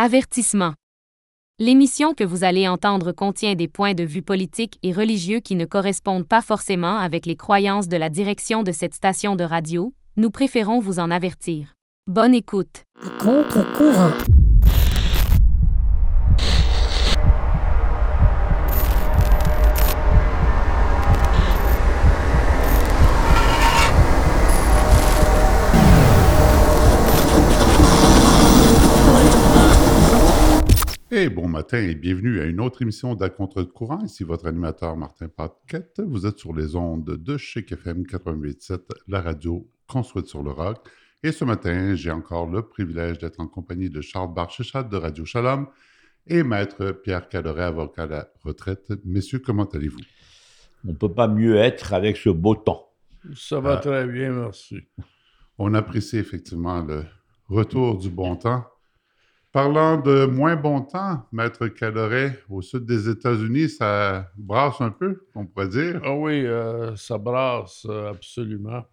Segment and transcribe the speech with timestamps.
[0.00, 0.74] Avertissement.
[1.58, 5.64] L'émission que vous allez entendre contient des points de vue politiques et religieux qui ne
[5.64, 9.92] correspondent pas forcément avec les croyances de la direction de cette station de radio.
[10.16, 11.74] Nous préférons vous en avertir.
[12.06, 12.84] Bonne écoute.
[31.10, 34.04] Et bon matin et bienvenue à une autre émission d'À contre-courant.
[34.04, 36.00] Ici votre animateur Martin Paquette.
[36.00, 40.86] Vous êtes sur les ondes de Chic FM 88.7, la radio construite sur le rock.
[41.22, 45.24] Et ce matin, j'ai encore le privilège d'être en compagnie de Charles Barchechat de Radio
[45.24, 45.66] Shalom
[46.26, 48.92] et Maître Pierre Cadoret, avocat à la retraite.
[49.04, 50.00] Messieurs, comment allez-vous?
[50.84, 52.86] On ne peut pas mieux être avec ce beau temps.
[53.34, 53.76] Ça va Ah.
[53.78, 54.80] très bien, merci.
[55.56, 57.04] On apprécie effectivement le
[57.48, 58.64] retour du bon temps.
[59.50, 65.26] Parlant de moins bon temps, Maître Cadoret, au sud des États-Unis, ça brasse un peu,
[65.34, 66.02] on pourrait dire.
[66.04, 68.84] Ah oui, euh, ça brasse euh, absolument.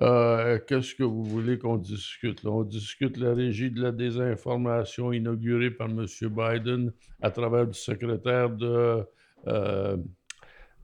[0.00, 2.44] Euh, Qu'est-ce que vous voulez qu'on discute?
[2.44, 2.52] là?
[2.52, 6.06] On discute la régie de la désinformation inaugurée par M.
[6.22, 9.04] Biden à travers le secrétaire de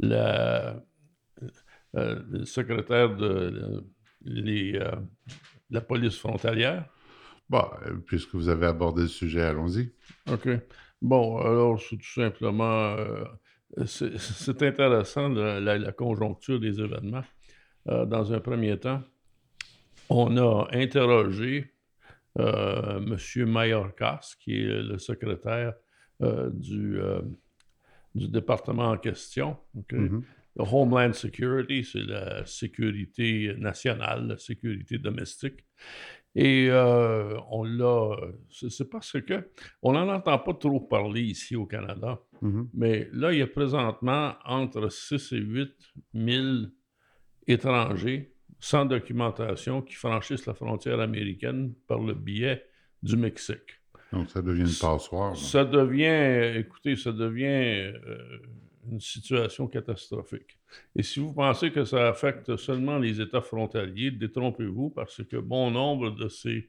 [0.00, 0.82] la,
[2.44, 3.84] secrétaire de
[5.70, 6.88] la police frontalière.
[7.48, 9.92] Bon, euh, puisque vous avez abordé le sujet, allons-y.
[10.30, 10.48] OK.
[11.02, 12.96] Bon, alors, c'est tout simplement.
[12.96, 13.24] euh,
[13.86, 17.24] c'est intéressant, la, la- la conjoncture des événements.
[17.88, 19.02] Euh, dans un premier temps,
[20.08, 21.72] on a interrogé
[22.38, 23.46] euh, M.
[23.48, 25.74] Mayorkas, qui est le secrétaire
[26.52, 26.98] du,
[28.14, 29.56] du département en question.
[29.92, 30.22] Mhm.
[30.56, 35.64] Le Homeland Security, c'est la sécurité nationale, la sécurité domestique.
[36.36, 38.16] Et euh, on l'a.
[38.50, 39.50] C'est parce que
[39.82, 42.68] on n'en entend pas trop parler ici au Canada, Mhm.
[42.74, 45.72] mais là, il y a présentement entre 6 et 8
[46.12, 46.46] 000
[47.46, 52.64] étrangers sans documentation qui franchissent la frontière américaine par le biais
[53.02, 53.80] du Mexique.
[54.12, 55.30] Donc, ça devient une passoire.
[55.30, 55.36] là.
[55.36, 58.18] Ça devient, écoutez, ça devient euh,
[58.90, 60.58] une situation catastrophique.
[60.96, 65.70] Et si vous pensez que ça affecte seulement les États frontaliers, détrompez-vous parce que bon
[65.70, 66.68] nombre de ces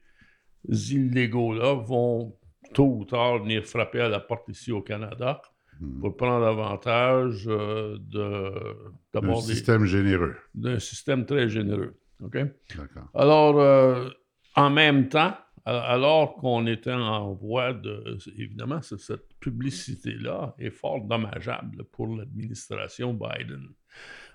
[0.68, 2.36] illégaux-là vont
[2.74, 5.42] tôt ou tard venir frapper à la porte ici au Canada
[5.82, 6.00] Mhm.
[6.00, 10.36] pour prendre avantage euh, de, Un d'abord des- système généreux.
[10.54, 11.96] d'un système très généreux.
[12.24, 12.38] OK?
[12.78, 13.10] D'accord.
[13.14, 14.10] Alors, euh,
[14.56, 18.18] en même temps, alors qu'on était en voie de...
[18.38, 23.66] Évidemment, c- cette publicité-là est fort dommageable pour l'administration Biden.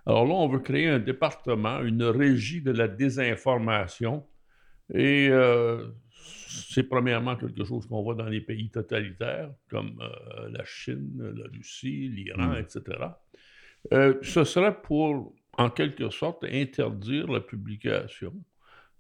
[0.06, 4.26] Alors là, on veut créer un département, une régie de la désinformation.
[4.94, 5.88] Et euh,
[6.70, 11.46] c'est premièrement quelque chose qu'on voit dans les pays totalitaires, comme euh, la Chine, la
[11.52, 12.62] Russie, l'Iran, Mm.
[12.62, 12.80] etc.
[13.92, 18.34] Euh, ce serait pour, en quelque sorte, interdire la publication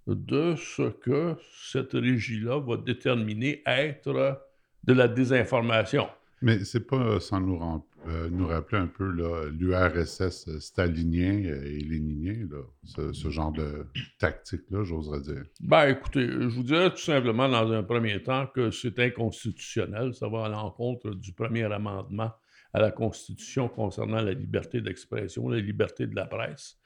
[0.06, 1.36] de ce que
[1.72, 4.49] cette régie-là va déterminer être
[4.84, 6.08] de la désinformation.
[6.42, 7.60] Mais c'est pas sans nous,
[8.08, 9.04] euh, nous rappeler un peu
[9.50, 13.86] l'URSS stalinien et léninien, là, ce, ce genre de
[14.18, 15.44] tactique-là, j'oserais dire.
[15.60, 20.14] Ben, écoutez, je vous dirais tout simplement dans un premier temps que c'est inconstitutionnel.
[20.14, 22.30] Ça va à l'encontre du premier amendement
[22.72, 26.78] à la Constitution concernant la liberté d'expression, la liberté de la presse.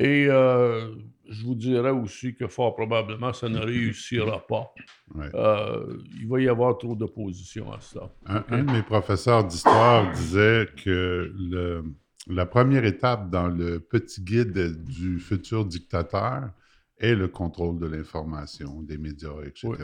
[0.00, 0.94] Et euh,
[1.28, 4.72] je vous dirais aussi que fort probablement, ça ne réussira pas.
[5.14, 5.28] Ouais.
[5.34, 8.10] Euh, il va y avoir trop d'opposition à cela.
[8.26, 11.84] Un, un de mes professeurs d'histoire disait que le-
[12.28, 16.50] la première étape dans le petit guide du futur dictateur
[16.98, 19.68] est le contrôle de l'information, des médias, etc.
[19.68, 19.76] Oui.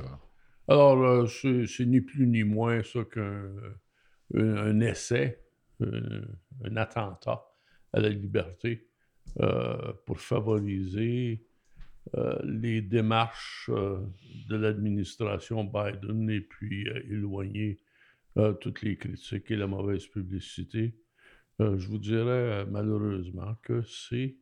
[0.68, 3.44] Alors, euh, c'est ni plus ni moins ça qu'un
[4.34, 5.40] un, un essai,
[5.80, 6.22] un,
[6.64, 7.44] un attentat
[7.92, 8.86] à la liberté
[10.06, 11.44] pour favoriser
[12.14, 13.98] euh, les démarches euh,
[14.48, 17.78] de l'administration Biden et puis euh, éloigner
[18.38, 20.94] euh, toutes les critiques et la mauvaise publicité.
[21.60, 24.36] Euh, je vous dirais euh, malheureusement que c'est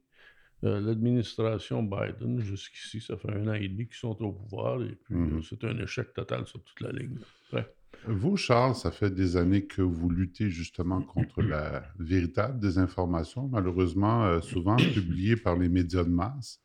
[0.65, 4.95] euh, l'administration Biden, jusqu'ici, ça fait un an et demi qu'ils sont au pouvoir et
[5.05, 5.39] puis Mhm.
[5.39, 7.19] euh, c'est un échec total sur toute la ligne.
[7.53, 7.67] Ouais.
[8.07, 14.25] Vous, Charles, ça fait des années que vous luttez justement contre la véritable désinformation, malheureusement
[14.25, 16.61] euh, souvent publiée par les médias de masse.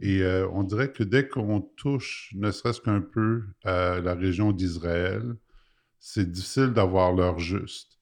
[0.00, 4.52] Et euh, on dirait que dès qu'on touche, ne serait-ce qu'un peu, à la région
[4.52, 5.34] d'Israël,
[5.98, 7.98] c'est difficile d'avoir l'heure juste.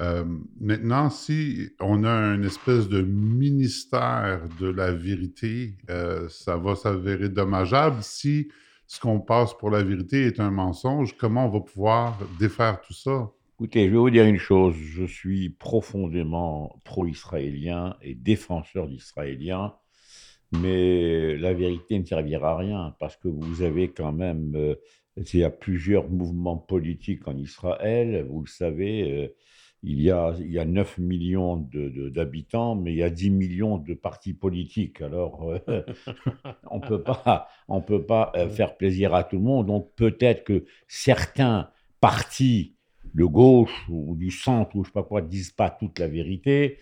[0.00, 0.24] Euh,
[0.60, 7.28] maintenant, si on a une espèce de ministère de la vérité, euh, ça va s'avérer
[7.28, 8.48] dommageable si
[8.88, 12.94] ce qu'on passe pour la vérité est un mensonge, comment on va pouvoir défaire tout
[12.94, 13.30] ça?
[13.54, 19.74] Écoutez, je vais vous dire une chose, je suis profondément pro-israélien et défenseur d'Israéliens,
[20.52, 24.76] mais la vérité ne servira à rien parce que vous avez quand même, euh,
[25.16, 29.34] il y a plusieurs mouvements politiques en Israël, vous le savez, euh,
[29.82, 33.78] il, y a, il y a 9 millions d'habitants, mais il y a 10 millions
[33.78, 35.00] de partis politiques.
[35.00, 35.82] Alors, euh,
[36.70, 39.66] on peut pas, on peut pas faire plaisir à tout le monde.
[39.66, 41.70] Donc, peut-être que certains
[42.00, 42.74] partis
[43.14, 46.78] de gauche ou du centre ou je sais pas quoi disent pas toute la vérité.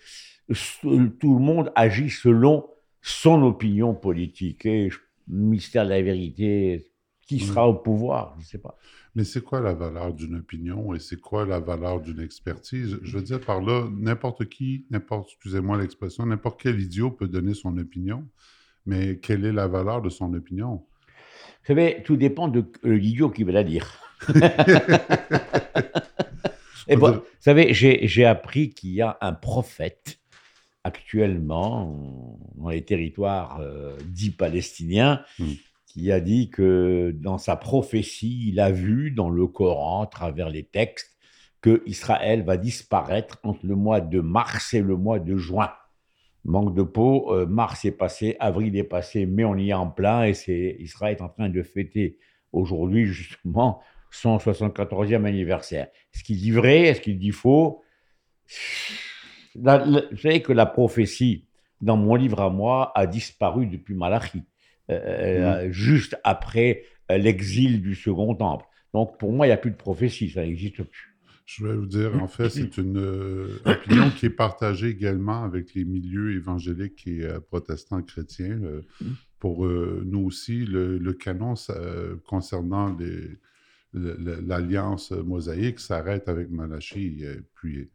[0.81, 2.67] Tout le monde agit selon
[3.01, 4.65] son opinion politique.
[4.65, 4.89] Et
[5.27, 6.91] le mystère de la vérité,
[7.27, 8.77] qui sera au pouvoir Je ne sais pas.
[9.17, 12.99] Mais c'est quoi la valeur d'une opinion et c'est quoi la valeur d'une expertise?
[13.01, 17.55] Je veux dire par là, n'importe qui, n'importe, excusez-moi l'expression, n'importe quel idiot peut donner
[17.55, 18.27] son opinion,
[18.85, 20.85] mais quelle est la valeur de son opinion?
[21.63, 23.99] Vous savez, tout dépend de l'idiot qui va la dire.
[26.87, 30.19] Et bon, vous savez, j'ai appris qu'il y a un prophète
[30.83, 35.53] actuellement dans les territoires euh, dits palestiniens hmm.
[35.97, 40.49] Qui a dit que dans sa prophétie, il a vu dans le Coran, à travers
[40.49, 41.17] les textes,
[41.59, 45.71] que Israël va disparaître entre le mois de mars et le mois de juin.
[46.45, 49.89] Manque de peau, euh, mars est passé, avril est passé, mais on y est en
[49.89, 52.19] plein et Israël est en train de fêter
[52.51, 55.87] aujourd'hui justement son 74e anniversaire.
[56.13, 56.81] Est-ce qu'il dit vrai?
[56.83, 57.83] Est-ce qu'il dit faux?
[59.55, 59.65] Vous
[60.21, 61.47] savez que la prophétie,
[61.81, 64.43] dans mon livre à moi, a disparu depuis Malachi,
[64.89, 65.71] euh, euh, mmh.
[65.71, 68.65] juste après euh, l'exil du Second Temple.
[68.93, 71.15] Donc pour moi, il n'y a plus de prophétie, ça n'existe plus.
[71.45, 72.97] Je vais vous dire, en fait, c'est une
[73.65, 78.57] opinion qui est partagée également avec les milieux évangéliques et protestants chrétiens.
[78.57, 79.05] Mmh.
[79.39, 81.53] pour nous aussi, le, le canon
[82.25, 82.97] concernant
[83.93, 87.23] l'alliance mosaïque s'arrête avec Malachi.
[87.55, 87.89] Puis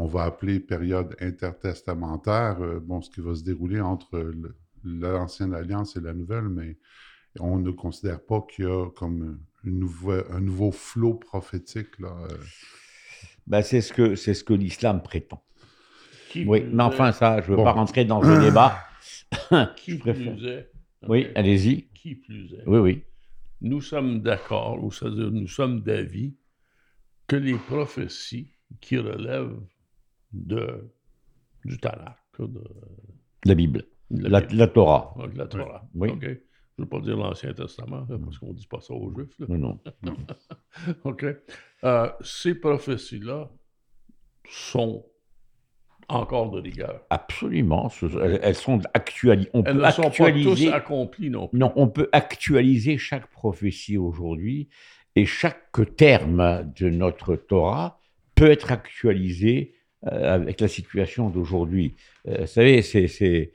[0.00, 4.32] on va appeler période intertestamentaire, euh, bon, ce qui va se dérouler entre
[4.84, 6.76] l'ancienne alliance et la nouvelle, mais
[7.38, 9.88] on ne considère pas qu'il y a comme une
[10.30, 11.98] un nouveau flot prophétique.
[11.98, 12.14] Là.
[12.30, 12.36] Euh.
[13.46, 15.42] Ben, c'est ce que, c'est ce que l'islam prétend.
[16.34, 18.78] oui, mais enfin, ça, je ne veux pas rentrer dans le débat.
[19.76, 20.70] Qui plus est.
[21.08, 21.88] Oui, allez-y.
[21.94, 22.62] Qui plus est.
[22.66, 23.04] Oui, oui
[23.60, 26.34] nous sommes d'accord, ou c'est-à-dire nous sommes d'avis
[27.26, 28.50] que les prophéties
[28.80, 29.60] qui relèvent
[30.32, 30.90] de,
[31.64, 32.62] du Tanakh, de
[33.44, 35.14] la Bible, la, Torah.
[35.34, 35.88] la Torah.
[35.94, 36.10] Oui.
[36.20, 36.34] Je ne
[36.78, 39.38] veux pas dire l'Ancien Testament, parce qu'on ne dit pas ça aux Juifs.
[39.48, 40.16] Non, non.
[41.04, 41.26] OK.
[41.84, 43.50] Euh, ces prophéties-là
[44.48, 45.04] sont
[46.08, 47.02] encore de rigueur.
[47.10, 47.90] Absolument.
[48.42, 49.50] Elles sont actualisées.
[49.52, 54.68] elles ne sont pas tous accomplies non Non, on peut actualiser chaque prophétie aujourd'hui
[55.16, 58.00] et chaque terme de notre Torah
[58.34, 59.74] peut être actualisé
[60.06, 61.94] euh, avec la situation d'aujourd'hui.
[62.26, 63.52] Euh, vous savez, c'est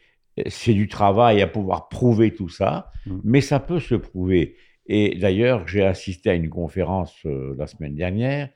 [0.68, 3.20] du travail à pouvoir prouver tout ça, mm.
[3.24, 4.56] mais ça peut se prouver.
[4.88, 8.50] Et d'ailleurs, j'ai assisté à une conférence euh, la semaine dernière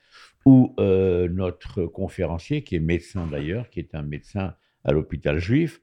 [0.46, 5.82] où euh, notre conférencier, qui est médecin d'ailleurs, qui est un médecin à l'hôpital juif,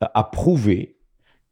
[0.00, 0.96] a prouvé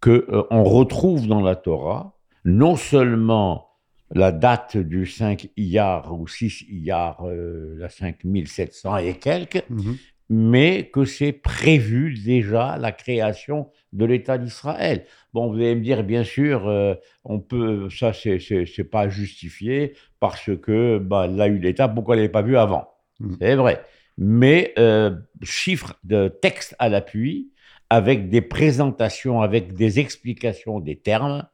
[0.00, 3.70] qu'on euh, on retrouve dans la Torah non seulement
[4.10, 9.96] la date du 5 Iyar ou 6 Iyar, la 5700 et quelques, mhm
[10.30, 15.04] mais que c'est prévu déjà la création de l'État d'Israël.
[15.32, 19.94] Bon, vous allez me dire, bien sûr, euh, on peut, ça, c'est, c'est, pas justifié
[20.20, 22.88] parce que bah, là, eu l'État, pourquoi elle l'avait pas vu avant?
[23.20, 23.34] Mmh.
[23.40, 23.84] C'est vrai.
[24.16, 27.50] Mais euh, chiffres de texte à l'appui,
[27.90, 31.46] avec des présentations, avec des explications des termes,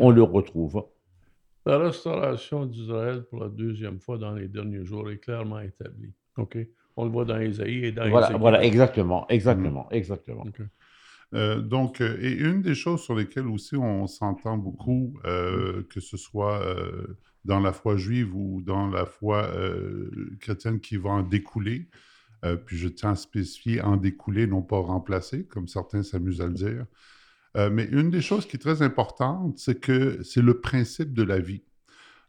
[0.00, 0.84] on le retrouve.
[1.64, 6.12] La restauration d'Israël pour la deuxième fois dans les derniers jours est clairement établie.
[6.36, 6.58] OK?
[6.96, 10.44] On le voit dans Isaïe et dans Voilà, voilà exactement, exactement, exactement.
[11.34, 16.00] Euh, donc, euh, et une des choses sur lesquelles aussi on s'entend beaucoup, euh, que
[16.00, 16.62] ce soit
[17.44, 19.50] dans la foi juive ou dans la foi
[20.40, 21.88] chrétienne qui va en découler,
[22.64, 26.54] puis je tiens à spécifier en découler, non pas remplacer, comme certains s'amusent à le
[26.54, 26.86] dire.
[27.72, 31.38] mais une des choses qui est très importante, c'est que c'est le principe de la
[31.38, 31.62] vie.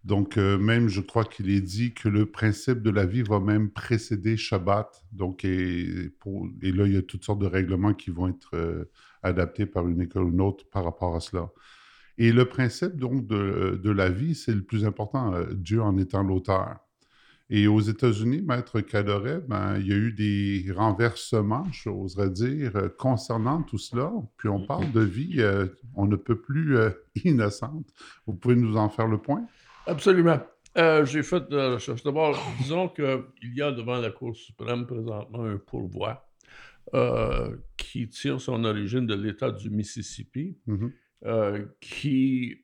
[0.07, 3.41] Donc, euh, même, je crois qu'il est dit que le principe de la vie va
[3.41, 5.03] même précéder Shabbat.
[5.11, 6.13] Donc, et,
[6.61, 8.85] là, il y a toutes sortes de règlements qui vont être euh,
[9.21, 11.49] adaptés par une école ou une autre par rapport à cela.
[12.17, 15.33] Et le principe, donc, de, la vie, c'est le plus important.
[15.33, 16.77] Euh, Dieu en étant l'auteur.
[17.49, 22.89] Et aux États-Unis, Maître Cadoret, ben, il y a eu des renversements, j'oserais dire, euh,
[22.89, 24.11] concernant tout cela.
[24.35, 26.89] Puis on parle de vie, euh, on ne peut plus euh,
[27.23, 27.87] innocente.
[28.25, 29.45] Vous pouvez nous en faire le point?
[29.87, 30.39] Absolument.
[30.75, 32.03] J'ai fait de la recherche.
[32.03, 36.23] D'abord, disons qu'il y a devant la Cour suprême présentement un pourvoi
[37.75, 41.67] qui tire son origine de l'État du Mississippi, mm-hmm.
[41.79, 42.63] qui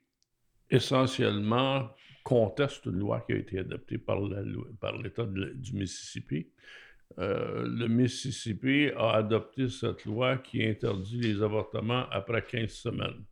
[0.69, 1.89] essentiellement
[2.23, 6.47] conteste une loi qui a été adoptée par l'État du Mississippi.
[7.19, 13.23] Euh, le Mississippi a adopté cette loi qui interdit les avortements après 15 semaines.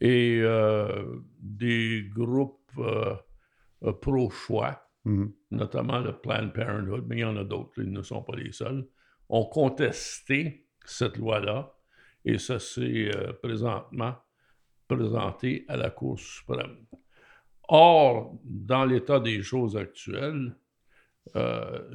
[0.00, 1.04] Et euh,
[1.38, 3.14] des groupes euh,
[4.00, 5.32] pro-choix, mm-hmm.
[5.52, 8.52] notamment le Planned Parenthood, mais il y en a d'autres, ils ne sont pas les
[8.52, 8.86] seuls,
[9.28, 11.74] ont contesté cette loi-là
[12.24, 13.10] et ça s'est
[13.42, 14.14] présentement
[14.88, 16.86] présenté à la Cour suprême.
[17.68, 20.54] Or, dans l'état des choses actuelles,
[21.36, 21.88] euh,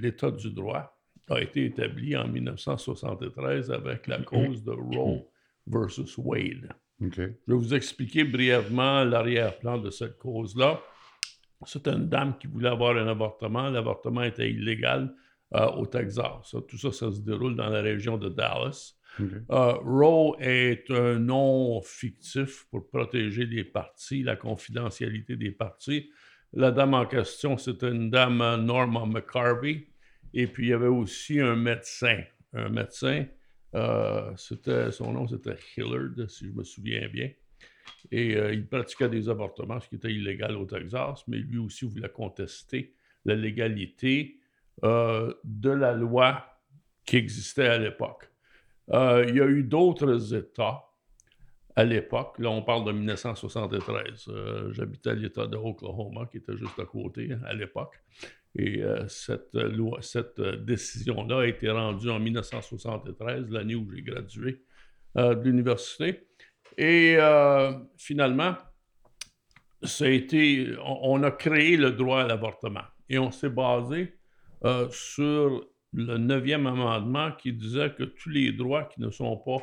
[0.00, 0.98] l'état du droit
[1.28, 5.28] a été établi en 1973 avec la cause de Roe
[5.66, 6.68] versus Wade.
[7.10, 10.80] Je vais vous expliquer brièvement l'arrière-plan de cette cause-là.
[11.66, 13.70] C'est une dame qui voulait avoir un avortement.
[13.70, 15.14] L'avortement était illégal
[15.54, 16.54] euh, au Texas.
[16.68, 18.94] Tout ça, ça se déroule dans la région de Dallas.
[19.20, 26.10] Euh, Roe est un nom fictif pour protéger les partis, la confidentialité des partis.
[26.54, 29.88] La dame en question, c'était une dame Norma McCarvey.
[30.34, 32.20] Et puis, il y avait aussi un médecin.
[32.54, 33.26] Un médecin,
[33.74, 37.30] euh, son nom, c'était Hillard, si je me souviens bien.
[38.10, 41.84] Et euh, il pratiquait des avortements, ce qui était illégal au Texas, mais lui aussi
[41.84, 44.38] voulait contester la légalité
[44.82, 46.44] de la loi
[47.04, 48.32] qui existait à l'époque.
[48.90, 50.84] Euh, il y a eu d'autres États
[51.74, 52.38] à l'époque.
[52.38, 54.26] Là, on parle de 1973.
[54.28, 57.94] Euh, j'habitais l'État de Oklahoma, qui était juste à côté à l'époque.
[58.56, 64.62] Et euh, cette, loi, cette décision-là a été rendue en 1973, l'année où j'ai gradué
[65.14, 66.26] de l'université.
[66.78, 67.18] Et
[67.98, 68.56] finalement,
[70.00, 72.84] été, on, a créé le droit à l'avortement.
[73.10, 74.14] Et on s'est basé
[74.90, 79.58] sur le neuvième amendement qui disait que tous les droits qui ne sont pas,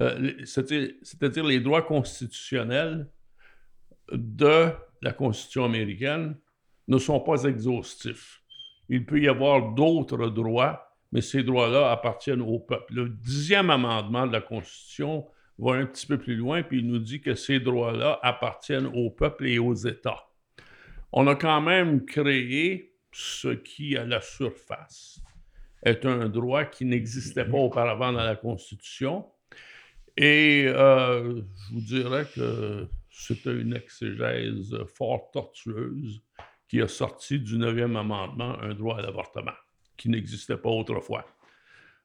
[0.00, 3.08] euh, c'est-à-dire les droits constitutionnels
[4.12, 4.70] de
[5.00, 6.36] la Constitution américaine
[6.92, 8.42] ne sont pas exhaustifs.
[8.88, 12.94] Il peut y avoir d'autres droits, mais ces droits-là appartiennent au peuple.
[12.94, 15.26] Le dixième amendement de la Constitution
[15.58, 19.10] va un petit peu plus loin, puis il nous dit que ces droits-là appartiennent au
[19.10, 20.28] peuple et aux États.
[21.12, 25.20] On a quand même créé ce qui, à la surface,
[25.82, 29.26] est un droit qui n'existait pas auparavant dans la Constitution.
[30.16, 36.22] Et euh, je vous dirais que c'était une exégèse fort tortueuse
[36.72, 39.52] qui a sorti du 9e amendement un droit à l'avortement
[39.98, 41.26] qui n'existait pas autrefois.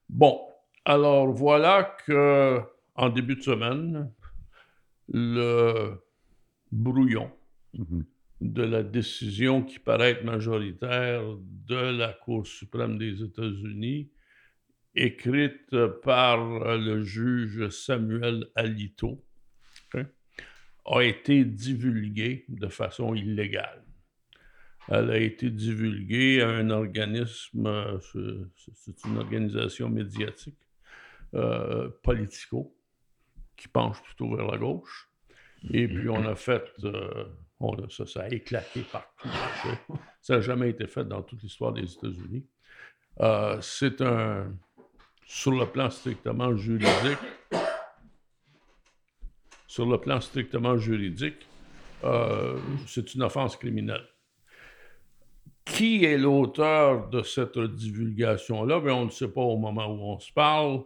[0.09, 0.41] Bon,
[0.83, 2.59] alors voilà que
[2.95, 4.12] en début de semaine,
[5.07, 6.03] le
[6.69, 7.31] brouillon
[7.77, 8.03] mm-hmm
[8.41, 14.12] de la décision qui paraît être majoritaire de la Cour suprême des États-Unis,
[14.93, 19.24] écrite par le juge Samuel Alito,
[20.86, 23.87] a été divulguée de façon illégale.
[24.89, 28.00] Elle a été divulguée à un organisme,
[28.74, 30.60] c'est une organisation médiatique,
[31.34, 32.74] euh, politico,
[33.58, 35.10] qui penche plutôt vers la gauche.
[35.74, 37.25] Et puis on a fait euh,
[37.89, 39.29] ça, ça a éclaté partout.
[40.22, 42.46] Ça n'a jamais été fait dans toute l'histoire des États-Unis.
[43.20, 44.53] Euh, c'est un,
[45.25, 47.17] sur le plan strictement juridique,
[49.67, 51.48] sur le plan strictement juridique,
[52.03, 54.06] euh, c'est une offense criminelle.
[55.74, 58.79] Qui est l'auteur de cette divulgation-là?
[58.79, 60.83] On ne sait pas au moment où on se parle.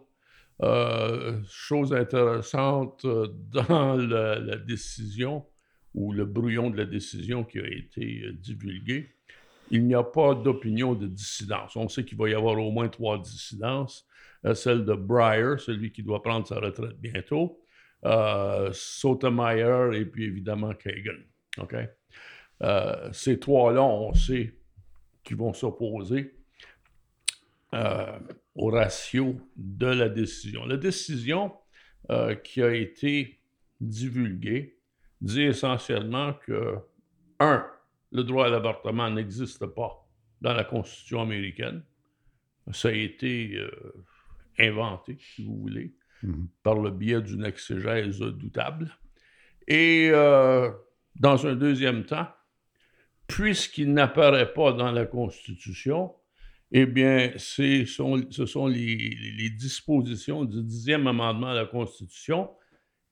[0.62, 5.46] Euh, chose intéressante dans la décision,
[5.94, 9.08] ou le brouillon de la décision qui a été euh, divulgué,
[9.70, 11.76] il n'y a pas d'opinion de dissidence.
[11.76, 14.06] On sait qu'il va y avoir au moins trois dissidences.
[14.44, 17.60] Euh, celle de Breyer, celui qui doit prendre sa retraite bientôt,
[18.04, 21.18] euh, Sotomayor et puis évidemment Kagan.
[23.12, 24.54] ces trois-là, on sait
[25.24, 26.34] qu'ils vont s'opposer
[28.54, 30.66] au ratio de la décision.
[30.66, 31.52] La décision
[32.44, 33.40] qui a été
[33.80, 34.76] divulguée
[35.22, 36.76] dit essentiellement que,
[37.38, 37.66] un,
[38.10, 40.06] le droit à l'avortement n'existe pas
[40.40, 41.82] dans la Constitution américaine.
[42.72, 43.70] Ça a été euh,
[44.58, 46.46] inventé, si vous voulez, mm-hmm.
[46.62, 48.96] par le biais d'une exégèse doutable.
[49.66, 50.70] Et euh,
[51.16, 52.28] dans un deuxième temps,
[53.32, 56.14] puisqu'il n'apparaît pas dans la Constitution,
[56.70, 62.50] eh bien, ce sont les, dispositions du dixième amendement à la Constitution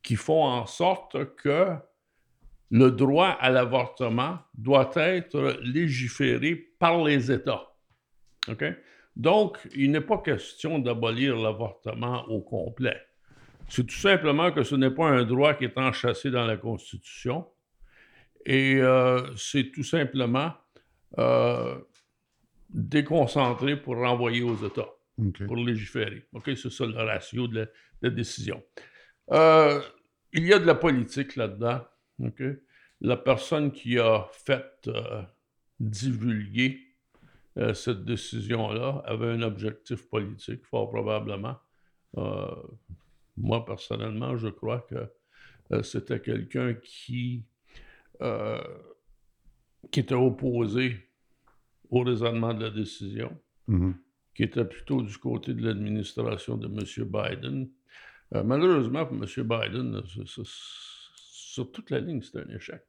[0.02, 1.68] qui font en sorte que
[2.70, 7.74] le droit à l'avortement doit être légiféré par les États.
[9.16, 13.00] Donc, il n'est pas question d'abolir l'avortement au complet.
[13.68, 17.46] C'est tout simplement que ce n'est pas un droit qui est enchâssé dans la Constitution.
[18.46, 20.52] Et euh, c'est tout simplement
[21.18, 21.78] euh,
[22.70, 24.88] déconcentré pour renvoyer aux États,
[25.46, 26.26] pour légiférer.
[26.32, 27.68] OK, c'est ça le ratio de
[28.00, 28.62] la, décision.
[29.30, 29.80] Euh,
[30.32, 31.82] il y a de la politique là-dedans.
[32.22, 32.42] OK?
[33.02, 34.88] La personne qui a fait
[35.78, 36.80] divulguer
[37.74, 41.56] cette décision-là avait un objectif politique, fort probablement.
[43.36, 47.44] moi, personnellement, je crois que c'était quelqu'un qui,
[49.90, 51.10] qui était opposé
[51.90, 53.36] au raisonnement de la décision,
[53.68, 53.94] mm-hmm.
[54.34, 57.06] qui était plutôt du côté de l'administration de M.
[57.06, 57.68] Biden.
[58.34, 59.24] Euh, malheureusement, pour M.
[59.24, 60.00] Biden,
[61.14, 62.82] sur toute la ligne, c'est un échec.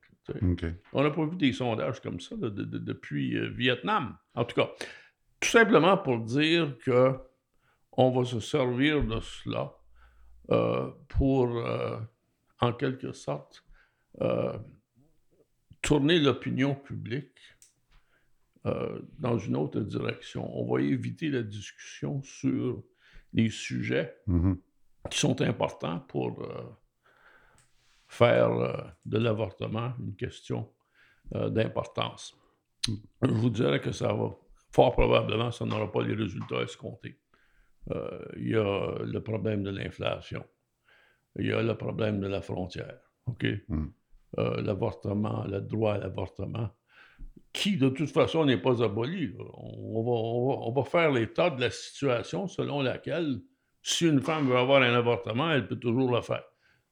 [0.94, 4.16] On n'a pas vu des sondages comme ça depuis euh, Vietnam.
[4.36, 4.70] En tout cas,
[5.40, 7.14] tout simplement pour dire que
[7.94, 9.74] on va se servir de cela
[10.52, 11.62] euh, pour,
[12.62, 13.66] en quelque sorte,
[15.82, 17.40] tourner l'opinion publique
[18.68, 20.48] euh, dans une autre direction.
[20.56, 22.84] On va éviter la discussion sur
[23.34, 24.58] les sujets mm-hmm.
[25.10, 26.64] qui sont importants pour euh,
[28.08, 30.72] faire euh, de l'avortement une question
[31.34, 32.36] d'importance.
[33.22, 34.36] Je vous dirais que ça va,
[34.70, 37.18] fort probablement, ça n'aura pas les résultats escomptés.
[38.36, 40.44] Il y a le problème de l'inflation.
[41.38, 43.00] Il y a le problème de la frontière.
[43.28, 43.46] OK?
[44.38, 44.62] Mm.
[44.62, 46.70] l'avortement, le droit à l'avortement
[47.54, 49.34] qui de toute façon n'est pas aboli.
[49.54, 53.42] On va, faire l'état de la situation selon laquelle,
[53.82, 56.44] si une femme veut avoir un avortement, elle peut toujours le faire.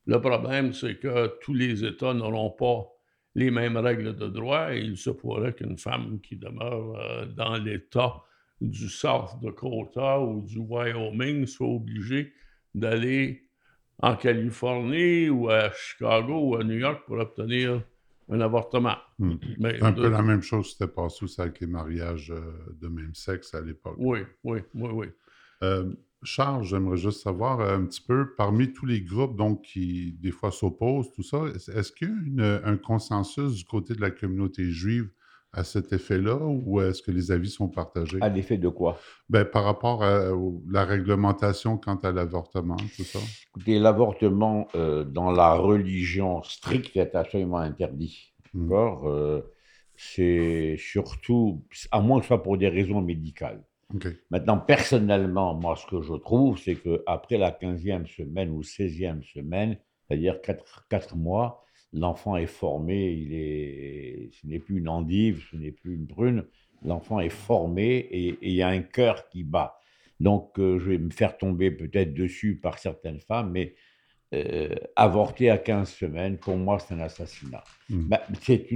[0.05, 2.87] Le problème, c'est que tous les États n'auront pas
[3.35, 7.55] les mêmes règles de droit et il se pourrait qu'une femme qui demeure euh, dans
[7.57, 8.23] l'État
[8.59, 12.33] du South Dakota ou du Wyoming soit obligée
[12.73, 13.48] d'aller
[13.99, 17.81] en Californie ou à Chicago ou à New York pour obtenir
[18.29, 18.95] un avortement.
[19.17, 19.35] Hmm.
[19.81, 22.41] un peu la même chose s'était passé aussi avec les mariages euh,
[22.79, 23.95] de même sexe à l'époque.
[23.97, 25.07] Oui, oui, oui, oui.
[25.63, 25.91] Euh,
[26.23, 30.31] Charles, j'aimerais juste savoir euh, un petit peu, parmi tous les groupes donc, qui des
[30.31, 34.69] fois s'opposent, tout ça, est-ce qu'il y a un consensus du côté de la communauté
[34.69, 35.09] juive
[35.53, 38.19] à cet effet-là ou est-ce que les avis sont partagés?
[38.21, 38.99] À l'effet de quoi?
[39.29, 40.31] Ben, par rapport à,
[40.69, 43.19] la réglementation quant à l'avortement, tout ça?
[43.49, 48.33] Écoutez, l'avortement euh, dans la religion stricte est absolument interdit.
[48.53, 48.71] Mmh.
[48.73, 49.41] Euh,
[49.95, 53.63] c'est surtout, à moins que ce soit pour des raisons médicales.
[54.29, 59.77] Maintenant, personnellement, moi, ce que je trouve, c'est qu'après la 15e semaine ou 16e semaine,
[60.07, 65.57] c'est-à-dire 4, 4 mois, l'enfant est formé, il est, ce n'est plus une endive, ce
[65.57, 66.45] n'est plus une prune,
[66.83, 69.79] l'enfant est formé et, il y a un cœur qui bat.
[70.19, 73.75] Donc, euh, je vais me faire tomber peut-être dessus par certaines femmes, mais
[74.33, 77.63] euh, avorter à 15 semaines, pour moi, c'est un assassinat.
[77.89, 78.01] Mmh.
[78.03, 78.67] Bah, c'est,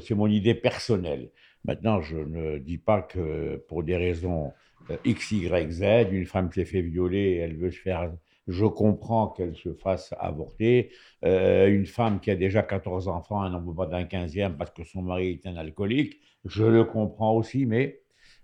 [0.00, 1.30] c'est mon idée personnelle.
[1.64, 4.52] Maintenant, je ne dis pas que pour des raisons
[4.90, 8.12] euh, X, Y, Z, une femme s'est fait violer, elle veut se faire
[8.48, 10.90] je comprends qu'elle se fasse avorter.
[11.24, 14.70] Euh, une femme qui a déjà 14 enfants, elle n'en veut pas d'un 15e parce
[14.70, 16.20] que son mari est un alcoolique.
[16.44, 18.02] Je le comprends aussi, mais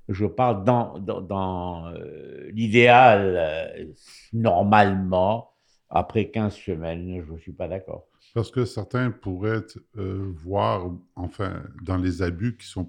[0.09, 3.85] je parle dans, dans, euh, l'idéal, euh,
[4.33, 5.51] normalement,
[5.91, 8.07] après 15 semaines, je ne suis pas d'accord.
[8.35, 12.87] Parce que certains pourraient voir, enfin, dans les abus qui sont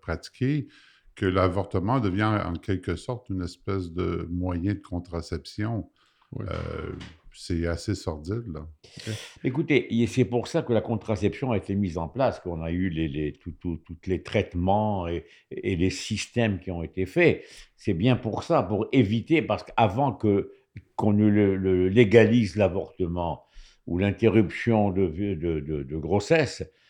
[0.00, 0.68] pratiqués,
[1.16, 5.90] que l'avortement devient en quelque sorte une espèce de moyen de contraception.
[6.40, 6.92] Euh,
[7.32, 8.66] c'est assez sordide, là.
[9.44, 12.88] Écoutez, c'est pour ça que la contraception a été mise en place, qu'on a eu
[12.88, 17.44] les, les tous les traitements et, les systèmes qui ont été faits.
[17.76, 20.52] C'est bien pour ça, pour éviter, parce qu'avant que
[20.94, 23.44] qu'on le, légalise l'avortement
[23.86, 26.85] ou l'interruption de, de, de, grossesse, euh,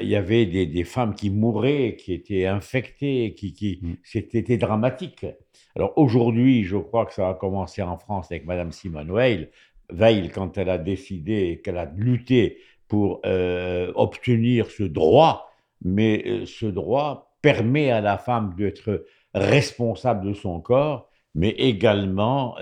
[0.00, 3.96] il y avait des, des, femmes qui mouraient, qui étaient infectées, qui, qui mm.
[4.02, 5.26] c'était dramatique.
[5.74, 9.48] Alors aujourd'hui, je crois que ça a commencé en France avec Madame Simone Veil,
[9.90, 15.50] Veil quand elle a décidé qu'elle a lutté pour euh, obtenir ce droit,
[15.82, 22.56] mais euh, ce droit permet à la femme d'être responsable de son corps, mais également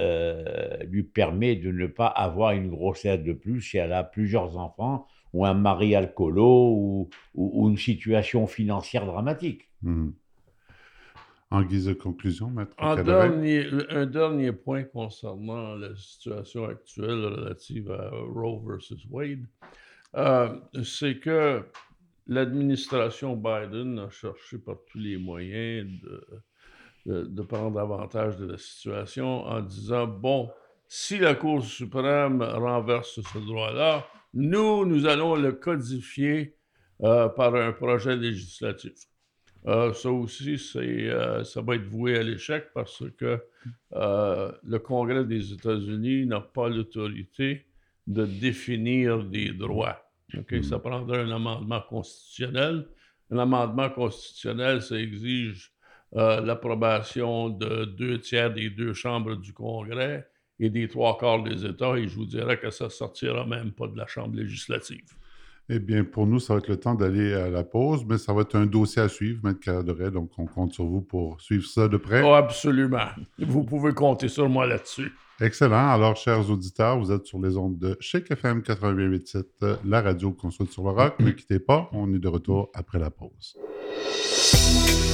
[0.86, 5.06] lui permet de ne pas avoir une grossesse de plus si elle a plusieurs enfants
[5.32, 9.68] ou un mari alcoolo ou, ou- ou une situation financière dramatique.
[9.82, 10.14] Mhm.
[11.50, 18.10] En guise de conclusion, Maître dernier, un dernier point concernant la situation actuelle relative à
[18.10, 19.46] Roe versus Wade,
[20.14, 21.64] euh, c'est que
[22.26, 26.26] l'administration Biden a cherché par tous les moyens de,
[27.06, 30.50] de- de prendre avantage de la situation en disant, bon,
[30.86, 36.56] si la Cour suprême renverse ce droit-là, nous, nous allons le codifier
[37.02, 38.94] euh, par un projet législatif.
[39.66, 43.40] Euh, ça aussi, c'est, euh, ça va être voué à l'échec parce que
[43.92, 47.66] le Congrès des États-Unis n'a pas l'autorité
[48.06, 50.10] de définir des droits.
[50.62, 52.86] Ça prendrait un amendement constitutionnel.
[53.30, 55.72] Un amendement constitutionnel, ça exige
[56.12, 60.26] l'approbation de deux tiers des deux chambres du Congrès
[60.60, 63.72] et des trois quarts des États, et je vous dirais que ça ne sortira même
[63.72, 65.04] pas de la Chambre législative.
[65.70, 68.32] Eh bien, pour nous, ça va être le temps d'aller à la pause, mais ça
[68.32, 71.66] va être un dossier à suivre, Maître Caloret, donc on compte sur vous pour suivre
[71.66, 72.22] ça de près.
[72.22, 73.08] Oh, absolument.
[73.38, 75.12] Vous pouvez compter sur moi là-dessus.
[75.40, 75.90] Excellent.
[75.90, 80.32] Alors, chers auditeurs, vous êtes sur les ondes de Chic FM 88.7, euh, la radio
[80.32, 81.20] qu'on souhaite sur le rock.
[81.20, 83.56] Ne quittez pas, on est de retour après la pause.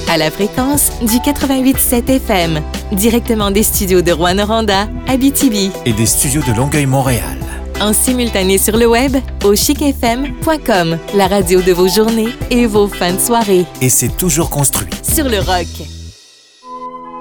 [0.09, 6.41] À la fréquence du 88.7 FM, directement des studios de Rouen-Noranda, Abitibi, et des studios
[6.47, 7.37] de Longueuil-Montréal.
[7.81, 13.13] en simultané sur le web au chicfm.com, la radio de vos journées et vos fins
[13.13, 13.65] de soirée.
[13.81, 14.93] Et c'est toujours construit.
[15.03, 15.67] Sur le rock.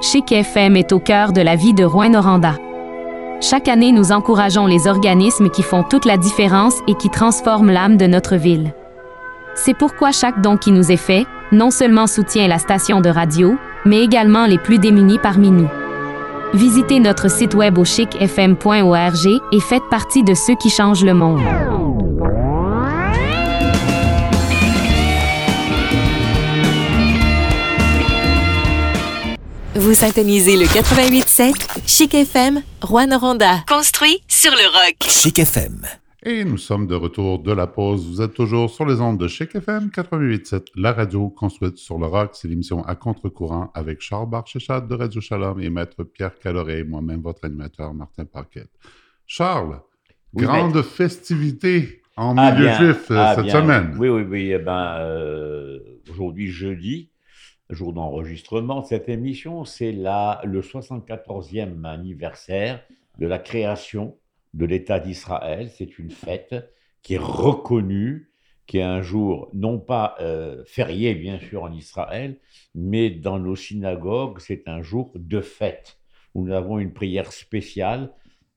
[0.01, 2.57] Chic FM est au cœur de la vie de Rouen-Noranda.
[3.41, 7.97] Chaque année, nous encourageons les organismes qui font toute la différence et qui transforment l'âme
[7.97, 8.73] de notre ville.
[9.55, 13.57] C'est pourquoi chaque don qui nous est fait, non seulement soutient la station de radio,
[13.85, 15.69] mais également les plus démunis parmi nous.
[16.53, 21.43] Visitez notre site web au chicfm.org et faites partie de ceux qui changent le monde.
[29.75, 31.53] Vous syntonisez le 88.7
[31.87, 33.65] Chic FM, Rouen-Noranda.
[33.69, 34.97] Construit sur le rock.
[35.09, 35.85] Chic FM.
[36.27, 38.07] Et nous sommes de retour de la pause.
[38.07, 42.07] Vous êtes toujours sur les ondes de Chic FM 88.7, la radio construite sur le
[42.07, 42.31] rock.
[42.33, 46.85] C'est l'émission à contre-courant avec Charles Barchechat de Radio Shalom et Maître Pierre Caloret et
[46.85, 48.71] moi-même, votre animateur Martin Paquette.
[49.27, 49.81] Charles,
[50.33, 52.79] Oui, grande festivité en Ah, milieu bien.
[52.79, 53.61] juif euh, Ah, cette bien.
[53.61, 53.95] semaine.
[53.99, 54.51] Oui, oui, oui.
[54.53, 55.79] eh ben, euh,
[56.11, 57.11] aujourd'hui, jeudi,
[57.69, 62.81] jour d'enregistrement de cette émission, c'est le 74e anniversaire
[63.19, 64.17] de la création
[64.55, 65.71] de l'État d'Israël.
[65.71, 66.55] C'est une fête
[67.03, 68.31] qui est reconnue,
[68.67, 72.39] qui est un jour non pas euh, férié, bien sûr, en Israël,
[72.75, 75.99] mais dans nos synagogues, c'est un jour de fête
[76.35, 78.11] où nous avons une prière spéciale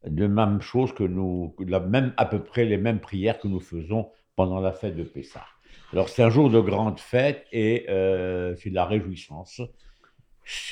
[0.05, 3.59] de même chose que nous, la même, à peu près les mêmes prières que nous
[3.59, 5.45] faisons pendant la fête de Pessah.
[5.91, 9.61] Alors c'est un jour de grande fête et euh, c'est de la réjouissance.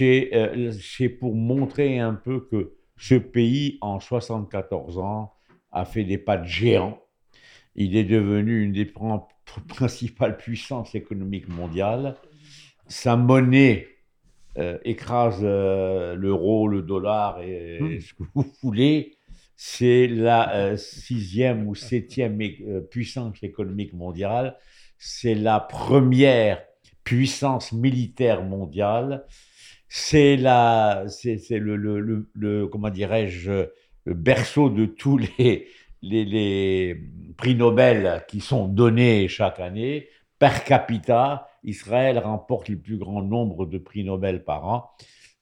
[0.01, 5.33] Euh, c'est pour montrer un peu que ce pays, en 74 ans,
[5.71, 6.99] a fait des pas de géant.
[7.75, 9.27] Il est devenu une des prin-
[9.67, 12.15] principales puissances économiques mondiales.
[12.87, 13.87] Sa monnaie
[14.57, 17.99] euh, écrase euh, l'euro, le dollar et, Hmm.
[17.99, 19.17] ce que vous voulez.
[19.57, 22.37] C'est la euh, sixième ou septième
[22.89, 24.57] puissance économique mondiale.
[24.97, 26.61] C'est la première
[27.03, 29.25] puissance militaire mondiale.
[29.97, 33.69] C'est la, c'est le, le, comment dirais-je,
[34.03, 37.01] le berceau de tous les,
[37.37, 40.09] prix Nobel qui sont donnés chaque année.
[40.37, 44.91] Per capita, Israël remporte le plus grand nombre de prix Nobel par an.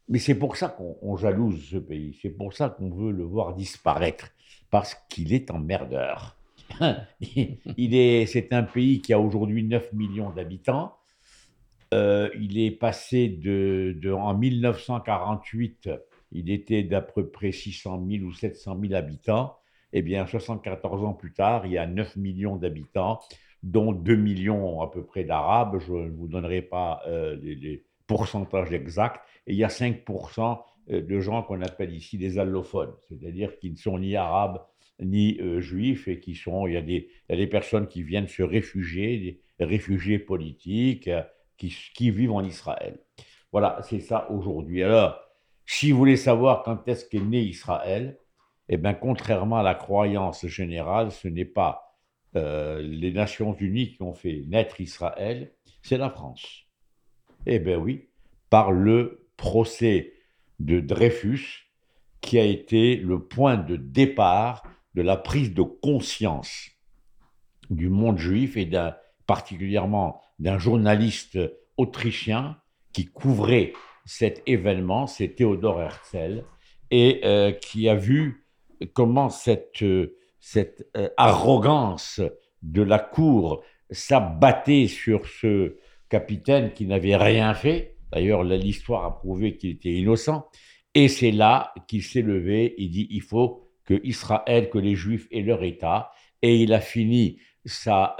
[0.07, 2.15] Mais c'est pour ça qu'on on jalouse ce pays.
[2.21, 4.29] C'est pour ça qu'on veut le voir disparaître.
[4.69, 6.37] Parce qu'il est emmerdeur.
[7.19, 10.93] Il est, c'est un pays qui a aujourd'hui 9 millions d'habitants.
[11.93, 15.89] Euh, il est passé de, en 1948,
[16.31, 19.57] il était d'à peu près 600 000 ou 700 000 habitants.
[19.91, 23.19] Eh bien, 74 ans plus tard, il y a 9 millions d'habitants,
[23.61, 25.79] dont 2 millions à peu près d'Arabes.
[25.79, 29.21] Je ne vous donnerai pas euh, les, pourcentages exacts.
[29.47, 33.77] Et il y a 5% de gens qu'on appelle ici des allophones, c'est-à-dire qui ne
[33.77, 34.59] sont ni arabes
[34.99, 37.87] ni euh, juifs et qui sont, il y, a des, il y a des personnes
[37.87, 41.23] qui viennent se réfugier, des réfugiés politiques euh,
[41.57, 42.99] qui, vivent en Israël.
[43.51, 44.83] Voilà, c'est ça aujourd'hui.
[44.83, 45.19] Alors,
[45.65, 48.17] si vous voulez savoir quand est-ce qu'est né Israël,
[48.69, 51.99] eh bien, contrairement à la croyance générale, ce n'est pas
[52.35, 56.63] euh, les Nations Unies qui ont fait naître Israël, c'est la France.
[57.45, 58.09] Eh bien oui,
[58.49, 60.13] par le procès
[60.59, 61.69] de Dreyfus,
[62.21, 64.63] qui a été le point de départ
[64.95, 66.69] de la prise de conscience
[67.69, 71.39] du monde juif et d'un, particulièrement d'un journaliste
[71.77, 72.57] autrichien
[72.91, 73.73] qui couvrait
[74.05, 76.45] cet événement, c'est Théodore Herzl,
[76.91, 78.45] et euh, qui a vu
[78.93, 80.17] comment cette, euh,
[80.57, 82.21] euh, arrogance
[82.61, 85.77] de la cour s'abattait sur ce
[86.09, 87.97] capitaine qui n'avait rien fait.
[88.11, 90.45] D'ailleurs, l'histoire a prouvé qu'il était innocent.
[90.93, 92.75] Et c'est là qu'il s'est levé.
[92.77, 96.11] Il dit il faut que Israël, que les Juifs aient leur État.
[96.41, 98.17] Et il a fini sa,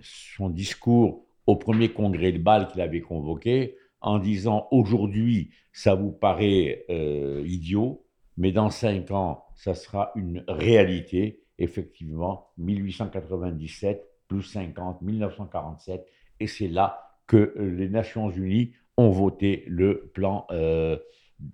[0.00, 6.12] son discours au premier congrès de Bâle qu'il avait convoqué en disant aujourd'hui, ça vous
[6.12, 8.04] paraît euh, idiot,
[8.36, 11.40] mais dans cinq ans, ça sera une réalité.
[11.58, 16.04] Effectivement, 1897 plus 50, 1947,
[16.40, 20.98] et c'est là que les Nations Unies ont voté le plan, euh,